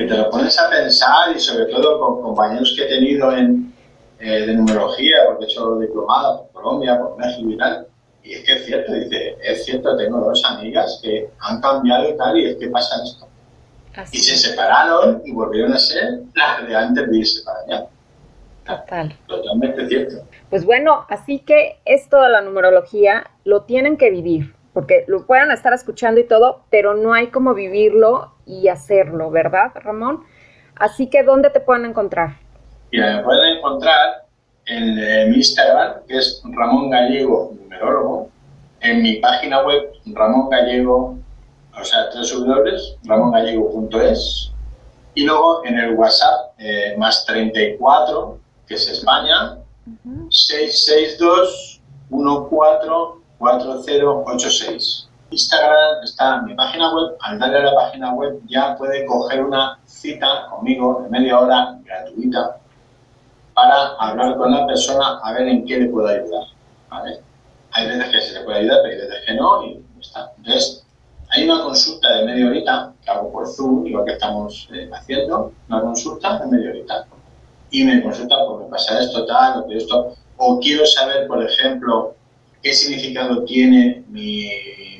Que 0.00 0.06
te 0.06 0.16
lo 0.16 0.30
pones 0.30 0.58
a 0.58 0.70
pensar 0.70 1.36
y 1.36 1.38
sobre 1.38 1.66
todo 1.66 2.00
con 2.00 2.22
compañeros 2.22 2.72
que 2.74 2.84
he 2.84 2.88
tenido 2.88 3.36
en, 3.36 3.70
eh, 4.18 4.46
de 4.46 4.54
numerología, 4.54 5.26
porque 5.26 5.44
he 5.44 5.46
hecho 5.46 5.78
diplomada 5.78 6.38
por 6.38 6.52
Colombia, 6.52 6.98
por 6.98 7.18
México 7.18 7.50
y 7.50 7.58
tal, 7.58 7.86
y 8.24 8.32
es 8.32 8.44
que 8.46 8.52
es 8.54 8.64
cierto, 8.64 8.94
dice, 8.94 9.36
es 9.42 9.62
cierto, 9.66 9.98
tengo 9.98 10.20
dos 10.20 10.42
amigas 10.46 11.00
que 11.02 11.28
han 11.40 11.60
cambiado 11.60 12.08
y 12.08 12.16
tal, 12.16 12.38
y 12.38 12.46
es 12.46 12.56
que 12.56 12.68
pasa 12.68 12.96
esto. 13.04 13.28
y 14.10 14.20
se 14.20 14.38
separaron 14.38 15.20
y 15.26 15.32
volvieron 15.32 15.74
a 15.74 15.78
ser 15.78 16.20
las 16.34 16.66
de 16.66 16.74
antes 16.74 17.10
de 17.10 17.18
irse 17.18 17.42
para 17.44 17.58
allá. 17.60 17.86
Total. 18.64 19.14
Totalmente 19.26 19.86
cierto. 19.86 20.16
Pues 20.48 20.64
bueno, 20.64 21.04
así 21.10 21.40
que 21.40 21.78
esto 21.84 22.22
de 22.22 22.30
la 22.30 22.40
numerología 22.40 23.30
lo 23.44 23.64
tienen 23.64 23.98
que 23.98 24.10
vivir, 24.10 24.54
porque 24.72 25.04
lo 25.08 25.26
puedan 25.26 25.50
estar 25.50 25.72
escuchando 25.72 26.20
y 26.20 26.24
todo, 26.24 26.62
pero 26.70 26.94
no 26.94 27.12
hay 27.12 27.26
como 27.28 27.54
vivirlo 27.54 28.34
y 28.46 28.68
hacerlo, 28.68 29.30
¿verdad, 29.30 29.72
Ramón? 29.74 30.24
Así 30.76 31.08
que, 31.08 31.22
¿dónde 31.22 31.50
te 31.50 31.60
pueden 31.60 31.84
encontrar? 31.84 32.36
Mira, 32.92 33.16
me 33.16 33.24
pueden 33.24 33.58
encontrar 33.58 34.24
en 34.66 34.98
eh, 34.98 35.26
mi 35.28 35.36
Instagram, 35.36 35.94
que 36.06 36.18
es 36.18 36.42
Ramón 36.44 36.90
Gallego 36.90 37.54
Numerólogo, 37.60 38.28
en 38.80 39.02
mi 39.02 39.16
página 39.16 39.62
web 39.62 39.90
Ramón 40.06 40.50
Gallego, 40.50 41.18
o 41.78 41.84
sea, 41.84 42.08
www.ramongallego.es, 42.14 44.52
y 45.14 45.24
luego 45.24 45.64
en 45.64 45.78
el 45.78 45.94
WhatsApp 45.94 46.52
eh, 46.58 46.94
más 46.96 47.24
34, 47.26 48.38
que 48.66 48.74
es 48.74 48.88
España, 48.88 49.58
662 50.30 51.80
144086. 53.40 55.08
Instagram 55.30 56.02
está 56.04 56.36
en 56.36 56.44
mi 56.46 56.54
página 56.54 56.94
web. 56.94 57.16
Al 57.20 57.38
darle 57.38 57.58
a 57.58 57.62
la 57.62 57.74
página 57.74 58.14
web 58.14 58.40
ya 58.48 58.76
puede 58.76 59.06
coger 59.06 59.42
una 59.42 59.78
cita 59.86 60.46
conmigo 60.50 61.02
de 61.02 61.08
media 61.08 61.38
hora 61.38 61.78
gratuita 61.84 62.58
para 63.54 63.94
hablar 63.98 64.36
con 64.36 64.50
la 64.50 64.66
persona 64.66 65.20
a 65.22 65.32
ver 65.32 65.48
en 65.48 65.64
qué 65.66 65.78
le 65.78 65.86
puedo 65.86 66.08
ayudar. 66.08 66.44
Hay 67.72 67.86
veces 67.86 68.08
que 68.10 68.20
se 68.20 68.32
le 68.34 68.44
puede 68.44 68.58
ayudar, 68.58 68.78
pero 68.82 68.94
hay 68.94 69.08
veces 69.08 69.24
que 69.26 69.34
no 69.34 69.64
y 69.64 69.84
está. 70.00 70.32
Entonces, 70.38 70.84
hay 71.30 71.48
una 71.48 71.62
consulta 71.62 72.12
de 72.12 72.24
media 72.24 72.46
horita 72.46 72.92
que 73.04 73.10
hago 73.10 73.30
por 73.30 73.46
Zoom, 73.46 73.86
igual 73.86 74.04
que 74.04 74.12
estamos 74.12 74.68
eh, 74.72 74.90
haciendo, 74.92 75.52
una 75.68 75.80
consulta 75.80 76.38
de 76.40 76.46
media 76.46 76.70
horita. 76.70 77.06
Y 77.70 77.84
me 77.84 78.02
consulta, 78.02 78.34
pues 78.46 78.64
me 78.64 78.70
pasa 78.70 79.00
esto, 79.00 79.24
tal, 79.26 79.62
o 79.62 79.70
esto. 79.70 80.14
O 80.38 80.58
quiero 80.58 80.84
saber, 80.84 81.28
por 81.28 81.44
ejemplo, 81.44 82.16
qué 82.62 82.74
significado 82.74 83.44
tiene 83.44 84.04
mi 84.08 84.48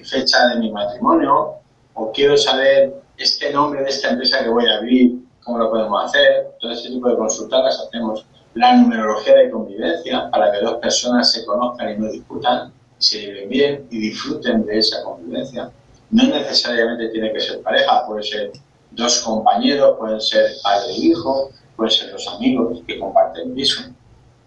fecha 0.05 0.49
de 0.49 0.61
mi 0.61 0.71
matrimonio, 0.71 1.55
o 1.95 2.13
quiero 2.13 2.37
saber 2.37 2.95
este 3.19 3.53
nombre 3.53 3.83
de 3.83 3.91
esta 3.91 4.11
empresa 4.11 4.43
que 4.43 4.49
voy 4.49 4.67
a 4.67 4.79
abrir, 4.79 5.19
cómo 5.45 5.59
lo 5.59 5.71
podemos 5.71 6.05
hacer. 6.05 6.49
Entonces, 6.55 6.85
ese 6.85 6.95
tipo 6.95 7.09
de 7.09 7.17
consultas 7.17 7.65
las 7.65 7.81
hacemos 7.81 8.27
la 8.55 8.77
numerología 8.77 9.35
de 9.35 9.51
convivencia 9.51 10.31
para 10.31 10.51
que 10.51 10.65
dos 10.65 10.77
personas 10.77 11.33
se 11.33 11.45
conozcan 11.45 11.93
y 11.93 11.99
no 11.99 12.11
discutan, 12.11 12.73
y 12.99 13.03
se 13.03 13.21
lleven 13.21 13.49
bien 13.49 13.87
y 13.91 13.99
disfruten 14.01 14.65
de 14.67 14.79
esa 14.79 15.03
convivencia. 15.05 15.71
No 16.11 16.25
necesariamente 16.25 17.09
tiene 17.09 17.33
que 17.33 17.41
ser 17.41 17.61
pareja, 17.63 18.07
puede 18.07 18.23
ser 18.25 18.53
dos 18.93 19.21
compañeros, 19.21 19.97
pueden 19.99 20.21
ser 20.21 20.51
padre 20.63 20.93
e 20.93 20.97
hijo, 20.97 21.51
pueden 21.77 21.93
ser 21.93 22.11
dos 22.11 22.27
amigos 22.29 22.83
que 22.87 22.99
comparten 22.99 23.55
piso. 23.55 23.83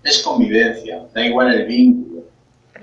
Es 0.03 0.21
convivencia, 0.21 1.05
da 1.13 1.25
igual 1.25 1.53
el 1.53 1.65
vínculo, 1.65 2.12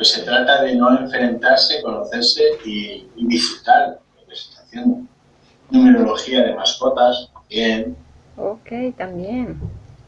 pero 0.01 0.09
se 0.09 0.23
trata 0.23 0.63
de 0.63 0.77
no 0.77 0.99
enfrentarse, 0.99 1.83
conocerse 1.83 2.43
y, 2.65 3.07
y 3.17 3.27
disfrutar 3.27 3.99
lo 4.17 4.27
que 4.27 4.35
se 4.35 4.49
está 4.49 4.63
haciendo. 4.63 5.03
Numerología 5.69 6.43
de 6.43 6.55
mascotas, 6.55 7.29
también. 7.35 7.95
Ok, 8.39 8.97
también. 8.97 9.61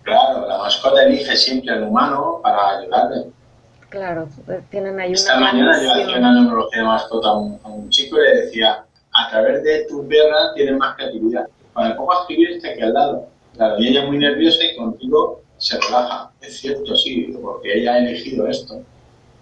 Claro, 0.02 0.48
la 0.48 0.57
mascota 0.57 1.05
elige 1.05 1.37
siempre 1.37 1.74
al 1.74 1.83
humano 1.83 2.40
para 2.42 2.78
ayudarle. 2.78 3.26
Claro, 3.90 4.31
tienen 4.70 4.98
ahí 4.98 5.12
Esta 5.12 5.38
mañana 5.38 5.78
yo 5.83 5.92
hacía 5.92 6.16
una 6.16 6.33
numerología 6.33 6.81
de 6.81 6.88
mascota 6.88 7.28
a 7.28 7.35
un, 7.35 7.90
chico 7.90 8.16
y 8.16 8.22
le 8.22 8.40
decía, 8.46 8.87
a 9.12 9.28
través 9.28 9.62
de 9.62 9.85
tu 9.90 10.09
perra 10.09 10.55
tienes 10.55 10.78
más 10.78 10.96
creatividad. 10.96 11.48
Cuando 11.74 11.96
pongo 11.96 12.14
a 12.14 12.20
escribir 12.22 12.52
está 12.52 12.70
aquí 12.70 12.81
al 12.81 12.94
lado. 12.94 13.28
Claro, 13.57 13.78
y 13.78 13.88
ella 13.88 14.05
es 14.05 14.09
muy 14.09 14.16
nerviosa 14.16 14.64
y 14.64 14.74
contigo 14.74 15.42
se 15.59 15.78
relaja. 15.78 16.31
Es 16.40 16.61
cierto, 16.61 16.96
sí, 16.96 17.37
porque 17.42 17.78
ella 17.78 17.92
ha 17.92 17.98
elegido 17.98 18.48
esto. 18.48 18.83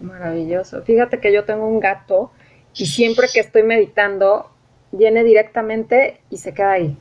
Maravilloso. 0.01 0.83
Fíjate 0.83 1.21
que 1.21 1.33
yo 1.33 1.45
tengo 1.45 1.67
un 1.67 1.79
gato 1.79 2.31
y 2.75 2.87
siempre 2.87 3.29
que 3.33 3.41
estoy 3.41 3.63
meditando, 3.63 4.51
viene 4.93 5.25
directamente 5.25 6.21
y 6.31 6.39
se 6.39 6.55
queda 6.55 6.73
ahí. 6.73 6.97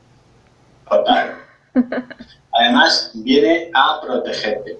Total. 0.88 1.36
Además, 2.52 3.12
viene 3.14 3.70
a 3.74 4.00
protegerte. 4.02 4.78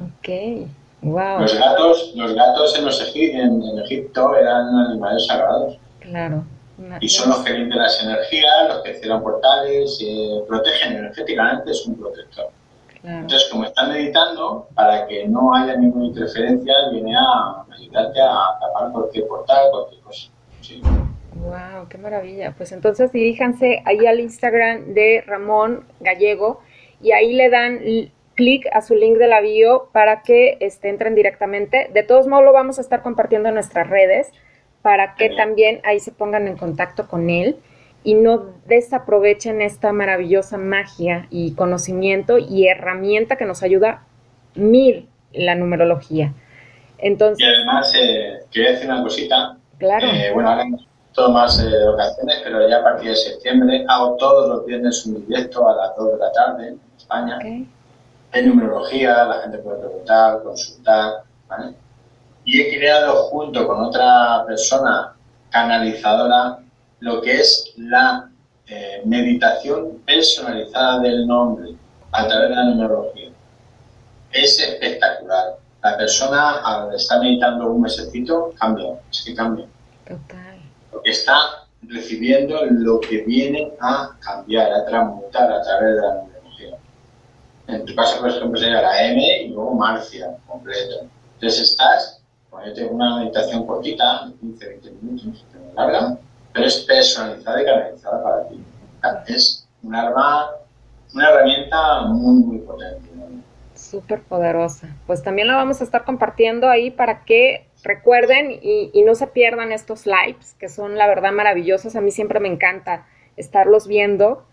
Ok, 0.00 0.68
wow. 1.02 1.40
Los 1.40 1.58
gatos, 1.58 2.12
los 2.16 2.34
gatos 2.34 2.78
en, 2.78 2.84
los 2.84 3.14
en, 3.14 3.78
Egipto 3.84 4.36
eran 4.36 4.74
animales 4.74 5.26
sagrados. 5.26 5.78
Claro. 6.00 6.44
Y 7.00 7.08
son 7.08 7.30
los 7.30 7.40
que 7.40 7.52
limpian 7.52 7.82
las 7.82 8.00
energías, 8.02 8.68
los 8.68 8.82
que 8.82 8.94
cierran 8.94 9.22
portales, 9.22 9.98
eh, 10.00 10.42
protegen 10.46 10.96
energéticamente, 10.96 11.72
es 11.72 11.84
un 11.86 11.96
protector. 11.96 12.50
Entonces, 13.02 13.48
como 13.50 13.64
están 13.64 13.90
meditando, 13.90 14.68
para 14.74 15.06
que 15.06 15.28
no 15.28 15.54
haya 15.54 15.76
ninguna 15.76 16.06
interferencia, 16.06 16.74
viene 16.92 17.14
a 17.16 17.64
ayudarte 17.72 18.20
a 18.20 18.58
tapar 18.60 18.92
cualquier 18.92 19.26
portal, 19.26 19.58
cualquier 19.70 20.02
cosa. 20.02 20.30
Wow, 21.36 21.88
qué 21.88 21.98
maravilla. 21.98 22.52
Pues 22.56 22.72
entonces 22.72 23.12
diríjanse 23.12 23.82
ahí 23.84 24.06
al 24.06 24.20
Instagram 24.20 24.94
de 24.94 25.22
Ramón 25.26 25.84
Gallego 26.00 26.60
y 27.00 27.12
ahí 27.12 27.34
le 27.34 27.48
dan 27.48 27.80
clic 28.34 28.66
a 28.72 28.82
su 28.82 28.94
link 28.94 29.16
de 29.18 29.28
la 29.28 29.40
bio 29.40 29.88
para 29.92 30.22
que 30.22 30.58
este, 30.60 30.88
entren 30.88 31.14
directamente. 31.14 31.90
De 31.92 32.02
todos 32.02 32.26
modos 32.26 32.44
lo 32.44 32.52
vamos 32.52 32.78
a 32.78 32.82
estar 32.82 33.02
compartiendo 33.02 33.48
en 33.48 33.54
nuestras 33.54 33.88
redes 33.88 34.32
para 34.82 35.14
que 35.14 35.30
también 35.30 35.80
ahí 35.84 36.00
se 36.00 36.12
pongan 36.12 36.48
en 36.48 36.56
contacto 36.56 37.08
con 37.08 37.30
él 37.30 37.56
y 38.04 38.14
no 38.14 38.54
desaprovechen 38.66 39.60
esta 39.60 39.92
maravillosa 39.92 40.56
magia 40.56 41.26
y 41.30 41.52
conocimiento 41.52 42.38
y 42.38 42.68
herramienta 42.68 43.36
que 43.36 43.44
nos 43.44 43.62
ayuda 43.62 44.04
mil 44.54 45.08
la 45.32 45.54
numerología. 45.54 46.32
Entonces, 46.98 47.46
y 47.46 47.50
además, 47.50 47.92
eh, 47.94 48.38
quería 48.50 48.72
decir 48.72 48.90
una 48.90 49.02
cosita. 49.02 49.56
Claro. 49.78 50.08
Eh, 50.08 50.30
bueno, 50.32 50.50
ahora 50.50 50.64
todo 51.12 51.32
más 51.32 51.58
eh, 51.60 51.88
ocasiones, 51.88 52.40
pero 52.44 52.68
ya 52.68 52.78
a 52.78 52.82
partir 52.82 53.10
de 53.10 53.16
septiembre 53.16 53.84
hago 53.88 54.16
todos 54.16 54.48
los 54.48 54.66
viernes 54.66 55.04
un 55.06 55.26
directo 55.26 55.68
a 55.68 55.74
las 55.74 55.96
2 55.96 56.12
de 56.12 56.18
la 56.18 56.32
tarde 56.32 56.68
en 56.68 56.80
España. 56.96 57.38
En 58.32 58.48
numerología, 58.48 59.24
la 59.24 59.40
gente 59.42 59.58
puede 59.58 59.80
preguntar, 59.80 60.42
consultar, 60.42 61.22
¿vale? 61.48 61.74
Y 62.44 62.60
he 62.60 62.78
creado 62.78 63.24
junto 63.24 63.66
con 63.66 63.80
otra 63.80 64.44
persona 64.46 65.14
canalizadora 65.50 66.58
lo 67.00 67.20
que 67.22 67.40
es 67.40 67.72
la 67.76 68.30
eh, 68.66 69.02
meditación 69.04 70.02
personalizada 70.04 71.00
del 71.00 71.26
nombre 71.26 71.74
a 72.12 72.26
través 72.26 72.50
de 72.50 72.54
la 72.54 72.64
numerología. 72.64 73.30
Es 74.32 74.60
espectacular. 74.60 75.56
La 75.82 75.96
persona 75.96 76.58
al 76.58 76.94
estar 76.94 77.20
meditando 77.20 77.70
un 77.70 77.82
mesecito 77.82 78.52
cambia, 78.58 79.00
es 79.10 79.22
que 79.24 79.34
cambia. 79.34 79.66
Total. 80.06 80.58
Porque 80.90 81.10
está 81.10 81.66
recibiendo 81.82 82.64
lo 82.66 83.00
que 83.00 83.22
viene 83.22 83.72
a 83.80 84.16
cambiar, 84.20 84.72
a 84.72 84.84
transmutar 84.86 85.50
a 85.50 85.62
través 85.62 85.94
de 85.94 86.02
la 86.02 86.14
numerología. 86.14 86.76
En 87.68 87.84
tu 87.84 87.94
caso, 87.94 88.20
por 88.20 88.30
ejemplo, 88.30 88.58
sería 88.58 88.82
la 88.82 89.02
M 89.06 89.42
y 89.44 89.48
luego 89.48 89.74
Marcia, 89.74 90.36
completo. 90.46 91.06
Entonces 91.34 91.70
estás, 91.70 92.20
ponete 92.50 92.84
una 92.84 93.18
meditación 93.18 93.64
cortita, 93.66 94.26
15-20 94.42 94.92
minutos, 95.00 95.44
larga, 95.76 96.18
pero 96.52 96.66
es 96.66 96.78
personalizada 96.80 97.62
y 97.62 97.64
canalizada 97.64 98.22
para 98.22 98.48
ti. 98.48 98.64
Es 99.28 99.66
arma, 99.92 100.50
una 101.14 101.30
herramienta 101.30 102.02
muy, 102.02 102.42
muy 102.42 102.58
potente. 102.58 103.08
Súper 103.74 104.22
poderosa. 104.22 104.88
Pues 105.06 105.22
también 105.22 105.48
la 105.48 105.54
vamos 105.54 105.80
a 105.80 105.84
estar 105.84 106.04
compartiendo 106.04 106.68
ahí 106.68 106.90
para 106.90 107.24
que 107.24 107.68
recuerden 107.84 108.50
y, 108.50 108.90
y, 108.92 109.02
no 109.02 109.14
se 109.14 109.28
pierdan 109.28 109.70
estos 109.70 110.04
lives, 110.04 110.54
que 110.58 110.68
son 110.68 110.98
la 110.98 111.06
verdad 111.06 111.32
maravillosos. 111.32 111.94
A 111.94 112.00
mí 112.00 112.10
siempre 112.10 112.40
me 112.40 112.48
encanta 112.48 113.06
estarlos 113.36 113.86
viendo 113.86 114.44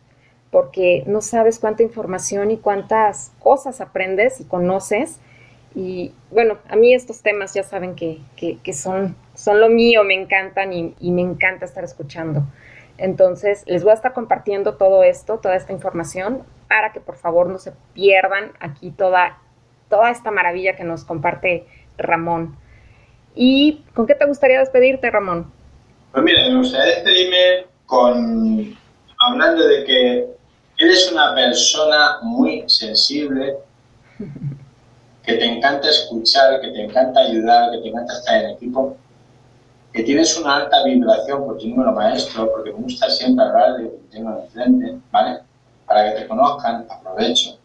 porque 0.51 1.03
no 1.07 1.21
sabes 1.21 1.59
cuánta 1.59 1.83
información 1.83 2.51
y 2.51 2.57
cuántas 2.57 3.33
cosas 3.39 3.81
aprendes 3.81 4.39
y 4.39 4.45
conoces 4.45 5.19
y 5.75 6.13
bueno, 6.31 6.57
a 6.69 6.77
mí 6.77 6.93
estos 6.93 7.21
temas 7.21 7.53
ya 7.53 7.63
saben 7.63 7.95
que, 7.95 8.21
son, 8.73 9.15
son 9.33 9.59
lo 9.59 9.69
mío, 9.69 10.03
me 10.05 10.13
encantan 10.13 10.71
y, 10.73 11.11
me 11.11 11.21
encanta 11.21 11.65
estar 11.65 11.83
escuchando. 11.83 12.43
Entonces, 12.97 13.63
les 13.67 13.83
voy 13.83 13.91
a 13.91 13.95
estar 13.95 14.13
compartiendo 14.13 14.75
todo 14.75 15.03
esto, 15.03 15.39
toda 15.39 15.55
esta 15.55 15.73
información, 15.73 16.43
para 16.69 16.93
que 16.93 17.01
por 17.01 17.17
favor 17.17 17.47
no 17.47 17.59
se 17.59 17.73
pierdan 17.93 18.53
aquí 18.61 18.89
toda, 18.91 19.37
toda 19.89 20.11
esta 20.11 20.31
maravilla 20.31 20.77
que 20.77 20.85
nos 20.85 21.03
comparte 21.03 21.65
Ramón. 21.97 22.55
¿Y 23.35 23.83
con 23.93 24.07
qué 24.07 24.15
te 24.15 24.25
gustaría 24.25 24.59
despedirte, 24.59 25.11
Ramón? 25.11 25.51
Pues 26.13 26.23
mira, 26.23 26.47
me 26.47 26.55
gustaría 26.55 26.95
despedirme 26.95 27.65
con 27.85 28.77
hablando 29.27 29.67
de 29.67 29.83
que 29.83 30.25
eres 30.77 31.11
una 31.11 31.33
persona 31.35 32.19
muy 32.21 32.63
sensible, 32.67 33.57
que 35.25 35.33
te 35.33 35.45
encanta 35.45 35.89
escuchar, 35.89 36.61
que 36.61 36.69
te 36.69 36.83
encanta 36.83 37.21
ayudar, 37.21 37.71
que 37.71 37.79
te 37.79 37.87
encanta 37.89 38.13
estar 38.13 38.43
en 38.43 38.51
equipo, 38.51 38.95
que 39.91 40.03
tienes 40.03 40.37
una 40.37 40.57
alta 40.57 40.83
vibración 40.83 41.45
por 41.45 41.57
tu 41.57 41.67
número 41.67 41.91
maestro, 41.93 42.51
porque 42.51 42.71
me 42.71 42.81
gusta 42.81 43.09
siempre 43.09 43.45
hablar 43.45 43.77
de 43.77 43.89
que 43.89 43.97
tengo 44.11 44.39
enfrente, 44.43 44.97
¿vale? 45.11 45.39
Para 45.85 46.13
que 46.13 46.21
te 46.21 46.27
conozcan, 46.27 46.85
aprovecho. 46.89 47.57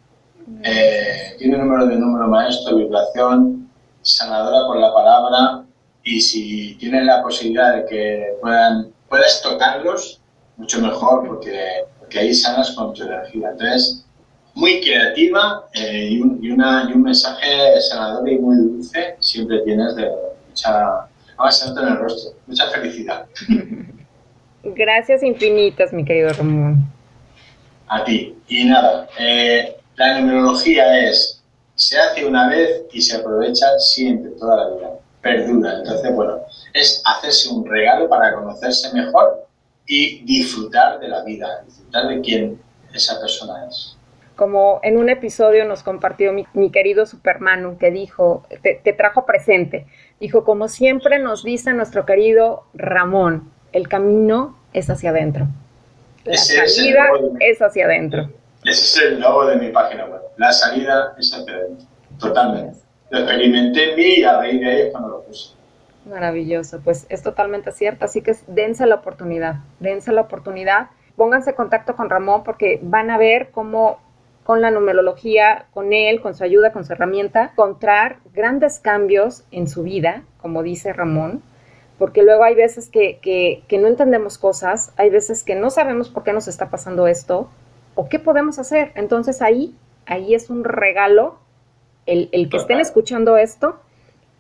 Eh, 0.63 1.35
tiene 1.39 1.57
un 1.57 1.69
número 1.69 1.87
de 1.87 1.97
número 1.97 2.29
maestro, 2.29 2.77
vibración, 2.77 3.69
sanadora 4.03 4.67
por 4.67 4.79
la 4.79 4.93
palabra, 4.93 5.65
y 6.03 6.21
si 6.21 6.75
tienes 6.77 7.05
la 7.05 7.23
posibilidad 7.23 7.77
de 7.77 7.85
que 7.87 8.37
puedan, 8.41 8.93
puedas 9.09 9.43
tocarlos, 9.43 10.21
mucho 10.57 10.81
mejor, 10.81 11.27
porque, 11.27 11.85
porque 11.99 12.19
ahí 12.21 12.35
sanas 12.35 12.71
con 12.73 12.95
tu 12.95 13.03
energía. 13.03 13.51
Entonces, 13.51 14.05
muy 14.55 14.81
creativa 14.81 15.69
eh, 15.73 16.09
y, 16.11 16.21
un, 16.21 16.39
y, 16.43 16.51
una, 16.51 16.89
y, 16.89 16.93
un, 16.93 17.03
mensaje 17.03 17.81
sanador 17.81 18.29
y 18.29 18.39
muy 18.39 18.57
dulce 18.57 19.17
siempre 19.21 19.61
tienes 19.61 19.95
de 19.97 20.11
mucha, 20.49 21.09
en 21.81 21.89
el 21.89 21.99
rostro, 21.99 22.33
mucha 22.47 22.69
felicidad. 22.71 23.27
Gracias 24.63 25.23
infinitas, 25.23 25.93
mi 25.93 26.05
querido 26.05 26.33
Ramón. 26.33 26.85
A 27.89 28.05
ti. 28.05 28.37
Y 28.49 28.65
nada, 28.65 29.09
eh, 29.19 29.77
la 29.97 30.21
numerología 30.21 31.09
es, 31.09 31.43
se 31.75 31.99
hace 31.99 32.27
una 32.27 32.49
vez 32.49 32.83
y 32.93 33.01
se 33.01 33.17
aprovecha 33.17 33.67
siempre, 33.79 34.33
toda 34.33 34.57
la 34.57 34.77
vida. 34.77 34.91
Perdura. 35.23 35.79
Entonces, 35.79 36.15
bueno, 36.15 36.39
es 36.73 37.03
hacerse 37.05 37.49
un 37.51 37.67
regalo 37.67 38.09
para 38.09 38.35
conocerse 38.35 38.93
mejor 38.95 39.47
y 39.87 40.25
disfrutar 40.25 40.99
de 40.99 41.09
la 41.09 41.23
vida, 41.25 41.63
disfrutar 41.67 42.09
de 42.09 42.21
quién 42.21 42.61
esa 42.93 43.21
persona 43.21 43.67
es 43.69 43.97
como 44.41 44.81
en 44.83 44.97
un 44.97 45.11
episodio 45.11 45.67
nos 45.67 45.83
compartió 45.83 46.33
mi, 46.33 46.71
querido 46.71 47.05
Supermanu, 47.05 47.77
que 47.77 47.91
dijo, 47.91 48.47
te, 48.63 48.95
trajo 48.95 49.27
presente, 49.27 49.85
dijo, 50.19 50.45
como 50.45 50.69
siempre 50.69 51.19
nos 51.19 51.45
dice 51.45 51.75
nuestro 51.75 52.07
querido 52.07 52.65
Ramón, 52.73 53.53
el 53.73 53.87
camino 53.87 54.57
es 54.73 54.89
hacia 54.89 55.11
adentro. 55.11 55.47
La 56.25 56.39
salida 56.39 57.05
es, 57.41 57.61
hacia 57.61 57.85
adentro. 57.85 58.31
Ese 58.65 58.83
es 58.83 58.97
el 59.13 59.21
logo 59.21 59.45
de 59.45 59.57
mi 59.57 59.69
página 59.69 60.07
web. 60.07 60.23
La 60.39 60.51
salida 60.53 61.15
es 61.19 61.35
hacia 61.35 61.57
adentro. 61.57 61.87
Totalmente. 62.19 62.79
Lo 63.11 63.19
experimenté 63.19 63.91
en 63.91 63.97
mí 63.97 64.15
y 64.21 64.25
a 64.25 64.39
raíz 64.39 64.59
de 64.59 64.71
ahí 64.71 64.91
cuando 64.91 65.11
lo 65.11 65.23
puse. 65.25 65.51
Maravilloso, 66.07 66.81
pues 66.83 67.05
es 67.11 67.23
totalmente 67.23 67.73
cierto, 67.73 68.07
así 68.07 68.23
que 68.23 68.35
dense 68.47 68.87
la 68.87 68.95
oportunidad, 68.95 69.57
dense 69.81 70.13
la 70.13 70.23
oportunidad, 70.23 70.87
pónganse 71.15 71.51
en 71.51 71.57
contacto 71.57 71.95
con 71.95 72.09
Ramón 72.09 72.43
porque 72.43 72.81
van 72.83 73.11
a 73.11 73.19
ver 73.19 73.51
cómo 73.51 73.99
con 74.45 74.61
la 74.61 74.71
numerología, 74.71 75.67
con 75.73 75.93
él, 75.93 76.21
con 76.21 76.35
su 76.35 76.45
ayuda, 76.45 76.73
con 76.73 76.85
su 76.85 76.93
herramienta, 76.93 77.51
encontrar 77.53 78.19
grandes 78.33 78.81
cambios 78.81 79.45
en 79.51 79.69
su 79.69 79.83
vida, 79.83 80.25
como 80.41 80.63
dice 80.63 80.93
Ramón, 80.93 81.43
porque 81.99 82.23
luego 82.23 82.45
hay 82.45 82.55
veces 82.55 82.89
que, 82.89 83.19
que, 83.21 83.79
no 83.79 83.87
entendemos 83.87 84.39
cosas, 84.39 84.93
hay 84.97 85.11
veces 85.11 85.45
que 85.45 85.55
no 85.55 85.71
sabemos 85.71 86.09
por 86.09 86.25
qué 86.25 86.33
nos 86.33 86.49
está 86.49 86.71
pasando 86.71 87.07
esto 87.07 87.51
o 87.95 88.09
qué 88.09 88.19
podemos 88.19 88.59
hacer. 88.59 88.93
Entonces 88.95 89.43
ahí, 89.43 89.75
ahí 90.07 90.35
es 90.35 90.49
un 90.49 90.65
regalo 90.65 91.39
el, 92.07 92.31
el 92.33 92.49
que 92.49 92.57
estén 92.57 92.81
escuchando 92.81 93.37
esto, 93.37 93.79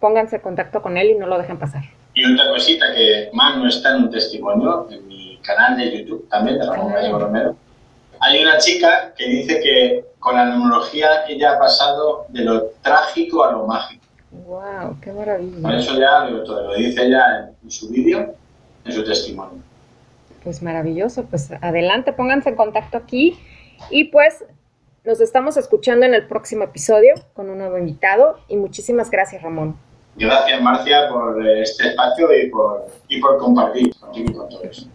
pónganse 0.00 0.36
en 0.36 0.42
contacto 0.42 0.80
con 0.80 0.96
él 0.96 1.10
y 1.10 1.14
no 1.16 1.26
lo 1.26 1.36
dejen 1.36 1.58
pasar. 1.58 1.84
Y 2.14 2.24
otra 2.32 2.48
cosita 2.48 2.86
que 2.94 3.28
Manu 3.34 3.66
está 3.66 3.94
en 3.94 4.04
un 4.04 4.10
testimonio 4.10 4.88
en 4.90 5.06
mi 5.06 5.38
canal 5.42 5.76
de 5.76 5.98
YouTube 5.98 6.26
también 6.28 6.58
de 6.58 6.66
Ramón 6.66 6.92
Gallego 6.94 7.18
Romero 7.18 7.56
hay 8.20 8.42
una 8.42 8.58
chica 8.58 9.14
que 9.16 9.26
dice 9.26 9.60
que 9.60 10.04
con 10.18 10.36
la 10.36 10.44
numerología 10.44 11.24
ella 11.26 11.54
ha 11.54 11.58
pasado 11.58 12.26
de 12.28 12.44
lo 12.44 12.66
trágico 12.82 13.44
a 13.44 13.52
lo 13.52 13.66
mágico. 13.66 14.04
¡Wow! 14.30 14.96
¡Qué 15.00 15.12
maravilla! 15.12 15.62
Con 15.62 15.74
eso 15.74 15.98
ya 15.98 16.26
lo, 16.26 16.44
lo 16.44 16.74
dice 16.74 17.06
ella 17.06 17.50
en, 17.62 17.70
su 17.70 17.88
vídeo, 17.88 18.34
en 18.84 18.92
su 18.92 19.04
testimonio. 19.04 19.62
Pues 20.44 20.62
maravilloso, 20.62 21.24
pues 21.24 21.50
adelante, 21.60 22.12
pónganse 22.12 22.50
en 22.50 22.56
contacto 22.56 22.98
aquí 22.98 23.38
y 23.90 24.04
pues 24.04 24.44
nos 25.04 25.20
estamos 25.20 25.56
escuchando 25.56 26.04
en 26.04 26.12
el 26.12 26.26
próximo 26.26 26.64
episodio 26.64 27.14
con 27.32 27.48
un 27.48 27.58
nuevo 27.58 27.78
invitado 27.78 28.38
y 28.48 28.56
muchísimas 28.56 29.10
gracias 29.10 29.42
Ramón. 29.42 29.76
Gracias 30.16 30.60
Marcia 30.60 31.08
por 31.08 31.46
este 31.48 31.88
espacio 31.88 32.28
y 32.36 32.50
por, 32.50 32.86
y 33.08 33.20
por 33.20 33.38
compartir 33.38 33.94
contigo 33.98 34.30
y 34.30 34.34
con 34.34 34.48
todos. 34.50 34.88